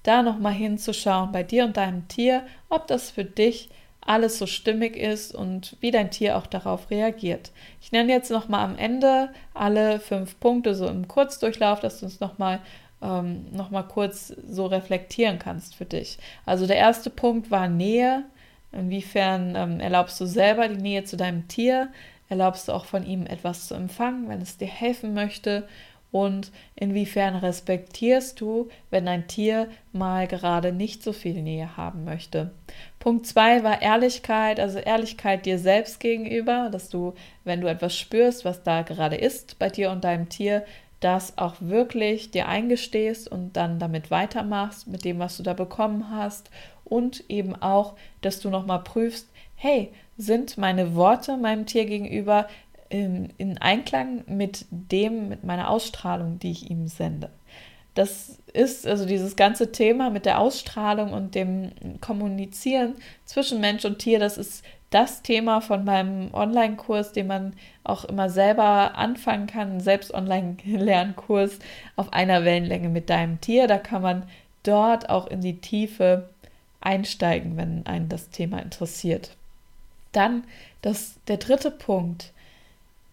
da 0.03 0.23
nochmal 0.23 0.53
hinzuschauen 0.53 1.31
bei 1.31 1.43
dir 1.43 1.65
und 1.65 1.77
deinem 1.77 2.09
Tier, 2.09 2.45
ob 2.69 2.87
das 2.87 3.11
für 3.11 3.25
dich 3.25 3.71
alles 4.05 4.39
so 4.39 4.47
stimmig 4.47 4.97
ist 4.97 5.33
und 5.33 5.77
wie 5.81 5.93
dein 5.93 6.11
Tier 6.11 6.37
auch 6.37 6.49
darauf 6.49 6.91
reagiert. 6.91 7.53
Ich 7.81 7.93
nenne 7.93 8.13
jetzt 8.13 8.33
nochmal 8.33 8.65
am 8.65 8.77
Ende 8.77 9.31
alle 9.55 10.01
fünf 10.01 10.41
Punkte 10.41 10.75
so 10.75 10.89
im 10.89 11.07
Kurzdurchlauf, 11.07 11.79
dass 11.79 12.01
du 12.01 12.07
uns 12.07 12.19
nochmal 12.19 12.59
ähm, 13.03 13.47
noch 13.53 13.71
kurz 13.89 14.29
so 14.29 14.67
reflektieren 14.67 15.39
kannst 15.39 15.75
für 15.75 15.85
dich. 15.85 16.19
Also 16.47 16.67
der 16.67 16.77
erste 16.77 17.11
Punkt 17.11 17.51
war 17.51 17.69
Nähe, 17.69 18.25
Inwiefern 18.73 19.55
ähm, 19.55 19.81
erlaubst 19.81 20.21
du 20.21 20.27
selber 20.27 20.67
die 20.69 20.81
Nähe 20.81 21.05
zu 21.05 21.17
deinem 21.17 21.47
Tier? 21.47 21.91
Erlaubst 22.29 22.69
du 22.69 22.73
auch 22.73 22.87
von 22.87 23.05
ihm 23.05 23.27
etwas 23.27 23.69
zu 23.69 23.75
empfangen, 23.75 24.29
wenn 24.29 24.41
es 24.41 24.57
dir 24.57 24.67
helfen 24.69 25.13
möchte? 25.13 25.69
Und 26.11 26.53
inwiefern 26.77 27.37
respektierst 27.37 28.39
du, 28.41 28.69
wenn 28.91 29.07
dein 29.07 29.29
Tier 29.29 29.69
mal 29.93 30.27
gerade 30.27 30.73
nicht 30.73 31.03
so 31.03 31.13
viel 31.13 31.41
Nähe 31.41 31.77
haben 31.77 32.05
möchte? 32.05 32.51
Punkt 32.99 33.27
zwei 33.27 33.63
war 33.63 33.81
Ehrlichkeit, 33.81 34.61
also 34.61 34.79
Ehrlichkeit 34.79 35.47
dir 35.47 35.59
selbst 35.59 36.01
gegenüber, 36.01 36.69
dass 36.71 36.91
du, 36.91 37.15
wenn 37.45 37.63
du 37.63 37.67
etwas 37.67 37.97
spürst, 37.97 38.45
was 38.45 38.63
da 38.63 38.83
gerade 38.83 39.17
ist 39.17 39.59
bei 39.59 39.71
dir 39.71 39.91
und 39.91 40.05
deinem 40.05 40.29
Tier, 40.29 40.65
das 41.03 41.37
auch 41.37 41.57
wirklich 41.61 42.31
dir 42.31 42.49
eingestehst 42.49 43.31
und 43.31 43.57
dann 43.57 43.79
damit 43.79 44.11
weitermachst, 44.11 44.87
mit 44.87 45.05
dem, 45.05 45.19
was 45.19 45.37
du 45.37 45.43
da 45.43 45.53
bekommen 45.53 46.11
hast 46.11 46.51
und 46.85 47.25
eben 47.29 47.55
auch, 47.57 47.95
dass 48.21 48.41
du 48.41 48.51
nochmal 48.51 48.83
prüfst, 48.83 49.29
hey, 49.55 49.93
sind 50.17 50.59
meine 50.59 50.95
Worte 50.95 51.37
meinem 51.37 51.67
Tier 51.67 51.87
gegenüber 51.87 52.47
in, 52.89 53.33
in 53.39 53.59
Einklang 53.59 54.25
mit 54.27 54.67
dem, 54.71 55.29
mit 55.29 55.45
meiner 55.45 55.71
Ausstrahlung, 55.71 56.39
die 56.39 56.51
ich 56.51 56.71
ihm 56.71 56.87
sende? 56.87 57.31
Das 57.95 58.39
ist 58.53 58.87
also 58.87 59.07
dieses 59.07 59.37
ganze 59.37 59.73
Thema 59.73 60.11
mit 60.11 60.25
der 60.25 60.39
Ausstrahlung 60.39 61.13
und 61.13 61.35
dem 61.35 61.73
Kommunizieren 62.01 62.95
zwischen 63.25 63.61
Mensch 63.61 63.85
und 63.85 63.99
Tier, 63.99 64.19
das 64.19 64.39
ist 64.39 64.65
das 64.93 65.23
Thema 65.23 65.61
von 65.61 65.85
meinem 65.85 66.33
Online-Kurs, 66.35 67.13
den 67.13 67.27
man 67.27 67.55
auch 67.83 68.05
immer 68.05 68.29
selber 68.29 68.95
anfangen 68.95 69.47
kann, 69.47 69.81
selbst 69.81 70.13
Online-Lernkurs 70.13 71.59
auf 71.97 72.13
einer 72.13 72.45
Wellenlänge 72.45 72.91
mit 72.91 73.09
deinem 73.09 73.41
Tier. 73.41 73.67
Da 73.67 73.79
kann 73.79 74.03
man 74.03 74.25
dort 74.63 75.09
auch 75.09 75.27
in 75.27 75.41
die 75.41 75.61
Tiefe 75.61 76.29
einsteigen, 76.83 77.57
wenn 77.57 77.87
einen 77.87 78.11
das 78.11 78.29
Thema 78.29 78.59
interessiert. 78.59 79.35
Dann 80.13 80.45
das, 80.83 81.15
der 81.27 81.39
dritte 81.39 81.71
Punkt, 81.71 82.33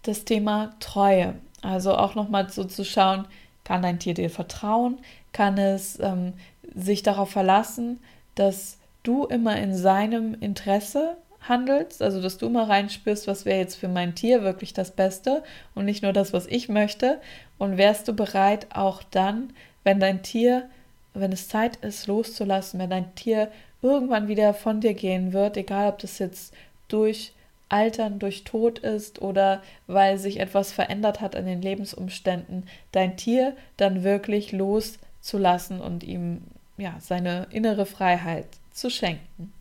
das 0.03 0.25
Thema 0.25 0.73
Treue. 0.81 1.35
Also 1.61 1.95
auch 1.95 2.15
nochmal 2.15 2.49
so 2.49 2.65
zu 2.65 2.83
schauen, 2.83 3.25
kann 3.69 3.83
dein 3.83 3.99
Tier 3.99 4.15
dir 4.15 4.31
vertrauen? 4.31 4.97
Kann 5.31 5.59
es 5.59 5.99
ähm, 5.99 6.33
sich 6.73 7.03
darauf 7.03 7.29
verlassen, 7.29 7.99
dass 8.33 8.79
du 9.03 9.25
immer 9.25 9.57
in 9.57 9.75
seinem 9.75 10.35
Interesse 10.39 11.17
handelst, 11.41 12.01
also 12.01 12.19
dass 12.19 12.39
du 12.39 12.47
immer 12.47 12.67
reinspürst, 12.67 13.27
was 13.27 13.45
wäre 13.45 13.59
jetzt 13.59 13.75
für 13.75 13.87
mein 13.87 14.15
Tier 14.15 14.41
wirklich 14.41 14.73
das 14.73 14.91
Beste 14.91 15.43
und 15.75 15.85
nicht 15.85 16.01
nur 16.01 16.13
das, 16.13 16.33
was 16.33 16.47
ich 16.47 16.67
möchte. 16.67 17.21
Und 17.59 17.77
wärst 17.77 18.07
du 18.07 18.13
bereit, 18.13 18.65
auch 18.73 19.03
dann, 19.03 19.53
wenn 19.83 19.99
dein 19.99 20.23
Tier 20.23 20.67
wenn 21.13 21.31
es 21.31 21.47
Zeit 21.47 21.77
ist, 21.77 22.07
loszulassen, 22.07 22.79
wenn 22.79 22.89
dein 22.89 23.13
Tier 23.15 23.51
irgendwann 23.81 24.27
wieder 24.27 24.53
von 24.53 24.81
dir 24.81 24.93
gehen 24.93 25.33
wird, 25.33 25.57
egal 25.57 25.89
ob 25.89 25.99
das 25.99 26.19
jetzt 26.19 26.53
durch 26.87 27.33
Altern, 27.69 28.19
durch 28.19 28.43
Tod 28.43 28.79
ist 28.79 29.21
oder 29.21 29.61
weil 29.87 30.17
sich 30.17 30.39
etwas 30.39 30.71
verändert 30.71 31.21
hat 31.21 31.35
an 31.35 31.45
den 31.45 31.61
Lebensumständen, 31.61 32.67
dein 32.91 33.15
Tier 33.15 33.55
dann 33.77 34.03
wirklich 34.03 34.51
loszulassen 34.51 35.79
und 35.79 36.03
ihm 36.03 36.41
ja 36.77 36.95
seine 36.99 37.47
innere 37.51 37.85
Freiheit 37.85 38.47
zu 38.71 38.89
schenken. 38.89 39.53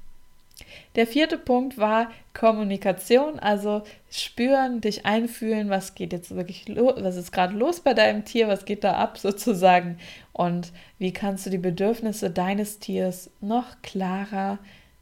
Der 0.96 1.06
vierte 1.06 1.38
Punkt 1.38 1.78
war 1.78 2.10
Kommunikation, 2.34 3.38
also 3.38 3.82
spüren, 4.10 4.80
dich 4.80 5.06
einfühlen, 5.06 5.70
was 5.70 5.94
geht 5.94 6.12
jetzt 6.12 6.34
wirklich 6.34 6.68
los, 6.68 6.94
was 6.98 7.16
ist 7.16 7.30
gerade 7.30 7.56
los 7.56 7.80
bei 7.80 7.94
deinem 7.94 8.24
Tier, 8.24 8.48
was 8.48 8.64
geht 8.64 8.84
da 8.84 8.94
ab 8.94 9.18
sozusagen 9.18 9.98
und 10.32 10.72
wie 10.98 11.12
kannst 11.12 11.46
du 11.46 11.50
die 11.50 11.58
Bedürfnisse 11.58 12.30
deines 12.30 12.78
Tiers 12.78 13.30
noch 13.40 13.80
klarer 13.82 14.58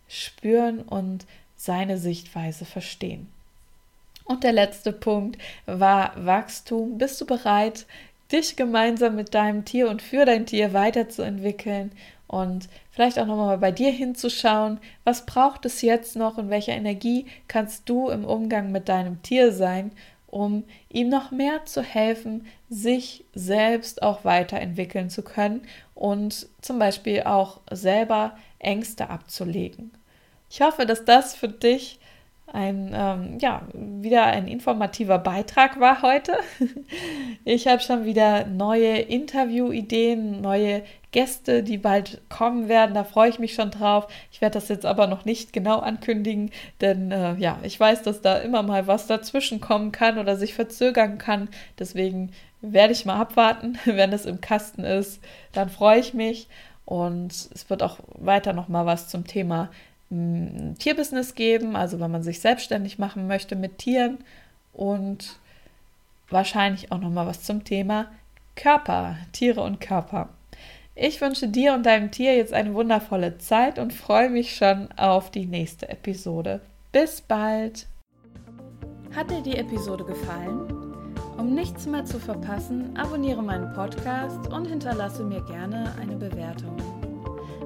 spüren 0.08 0.80
und 0.80 1.26
seine 1.66 1.98
Sichtweise 1.98 2.64
verstehen. 2.64 3.28
Und 4.24 4.42
der 4.42 4.52
letzte 4.52 4.92
Punkt 4.92 5.38
war 5.66 6.12
Wachstum. 6.16 6.98
Bist 6.98 7.20
du 7.20 7.26
bereit, 7.26 7.86
dich 8.32 8.56
gemeinsam 8.56 9.14
mit 9.14 9.34
deinem 9.34 9.64
Tier 9.64 9.88
und 9.88 10.02
für 10.02 10.24
dein 10.24 10.46
Tier 10.46 10.72
weiterzuentwickeln 10.72 11.92
und 12.26 12.68
vielleicht 12.90 13.18
auch 13.18 13.26
nochmal 13.26 13.58
bei 13.58 13.70
dir 13.70 13.92
hinzuschauen, 13.92 14.78
was 15.04 15.26
braucht 15.26 15.64
es 15.64 15.80
jetzt 15.82 16.16
noch 16.16 16.38
und 16.38 16.50
welche 16.50 16.72
Energie 16.72 17.26
kannst 17.46 17.88
du 17.88 18.08
im 18.08 18.24
Umgang 18.24 18.72
mit 18.72 18.88
deinem 18.88 19.22
Tier 19.22 19.52
sein, 19.52 19.92
um 20.26 20.64
ihm 20.90 21.08
noch 21.08 21.30
mehr 21.30 21.64
zu 21.66 21.82
helfen, 21.82 22.46
sich 22.68 23.24
selbst 23.32 24.02
auch 24.02 24.24
weiterentwickeln 24.24 25.08
zu 25.08 25.22
können 25.22 25.62
und 25.94 26.48
zum 26.60 26.80
Beispiel 26.80 27.22
auch 27.22 27.60
selber 27.70 28.36
Ängste 28.58 29.08
abzulegen. 29.08 29.92
Ich 30.50 30.60
hoffe, 30.60 30.86
dass 30.86 31.04
das 31.04 31.34
für 31.34 31.48
dich 31.48 31.98
ein, 32.52 32.92
ähm, 32.94 33.38
ja, 33.40 33.62
wieder 33.74 34.24
ein 34.24 34.46
informativer 34.46 35.18
Beitrag 35.18 35.80
war 35.80 36.02
heute. 36.02 36.38
Ich 37.48 37.68
habe 37.68 37.80
schon 37.80 38.04
wieder 38.04 38.44
neue 38.44 38.98
Interviewideen, 38.98 40.40
neue 40.40 40.82
Gäste, 41.12 41.62
die 41.62 41.78
bald 41.78 42.20
kommen 42.28 42.68
werden. 42.68 42.92
Da 42.92 43.04
freue 43.04 43.30
ich 43.30 43.38
mich 43.38 43.54
schon 43.54 43.70
drauf. 43.70 44.08
Ich 44.32 44.40
werde 44.40 44.54
das 44.54 44.68
jetzt 44.68 44.84
aber 44.84 45.06
noch 45.06 45.24
nicht 45.24 45.52
genau 45.52 45.78
ankündigen, 45.78 46.50
denn 46.80 47.12
äh, 47.12 47.36
ja, 47.36 47.60
ich 47.62 47.78
weiß, 47.78 48.02
dass 48.02 48.20
da 48.20 48.38
immer 48.38 48.64
mal 48.64 48.88
was 48.88 49.06
dazwischen 49.06 49.60
kommen 49.60 49.92
kann 49.92 50.18
oder 50.18 50.34
sich 50.36 50.54
verzögern 50.54 51.18
kann. 51.18 51.48
Deswegen 51.78 52.32
werde 52.62 52.92
ich 52.92 53.04
mal 53.04 53.20
abwarten, 53.20 53.78
wenn 53.84 54.12
es 54.12 54.26
im 54.26 54.40
Kasten 54.40 54.82
ist. 54.82 55.20
Dann 55.52 55.68
freue 55.68 56.00
ich 56.00 56.14
mich 56.14 56.48
und 56.84 57.30
es 57.30 57.70
wird 57.70 57.84
auch 57.84 57.98
weiter 58.18 58.52
noch 58.52 58.66
mal 58.66 58.86
was 58.86 59.08
zum 59.08 59.24
Thema 59.24 59.70
Tierbusiness 60.10 61.34
geben, 61.34 61.74
also 61.74 61.98
wenn 61.98 62.10
man 62.10 62.22
sich 62.22 62.40
selbstständig 62.40 62.98
machen 62.98 63.26
möchte 63.26 63.56
mit 63.56 63.78
Tieren 63.78 64.18
und 64.72 65.38
wahrscheinlich 66.30 66.92
auch 66.92 67.00
noch 67.00 67.10
mal 67.10 67.26
was 67.26 67.42
zum 67.42 67.64
Thema 67.64 68.06
Körper, 68.54 69.16
Tiere 69.32 69.62
und 69.62 69.80
Körper. 69.80 70.28
Ich 70.94 71.20
wünsche 71.20 71.48
dir 71.48 71.74
und 71.74 71.84
deinem 71.84 72.10
Tier 72.10 72.36
jetzt 72.36 72.54
eine 72.54 72.72
wundervolle 72.72 73.36
Zeit 73.38 73.78
und 73.78 73.92
freue 73.92 74.30
mich 74.30 74.56
schon 74.56 74.88
auf 74.92 75.30
die 75.30 75.44
nächste 75.44 75.88
Episode. 75.88 76.60
Bis 76.90 77.20
bald! 77.20 77.86
Hat 79.14 79.30
dir 79.30 79.42
die 79.42 79.56
Episode 79.56 80.04
gefallen? 80.04 80.72
Um 81.36 81.54
nichts 81.54 81.86
mehr 81.86 82.04
zu 82.06 82.18
verpassen, 82.18 82.96
abonniere 82.96 83.42
meinen 83.42 83.72
Podcast 83.74 84.50
und 84.50 84.66
hinterlasse 84.66 85.22
mir 85.22 85.42
gerne 85.42 85.94
eine 86.00 86.16
Bewertung. 86.16 87.05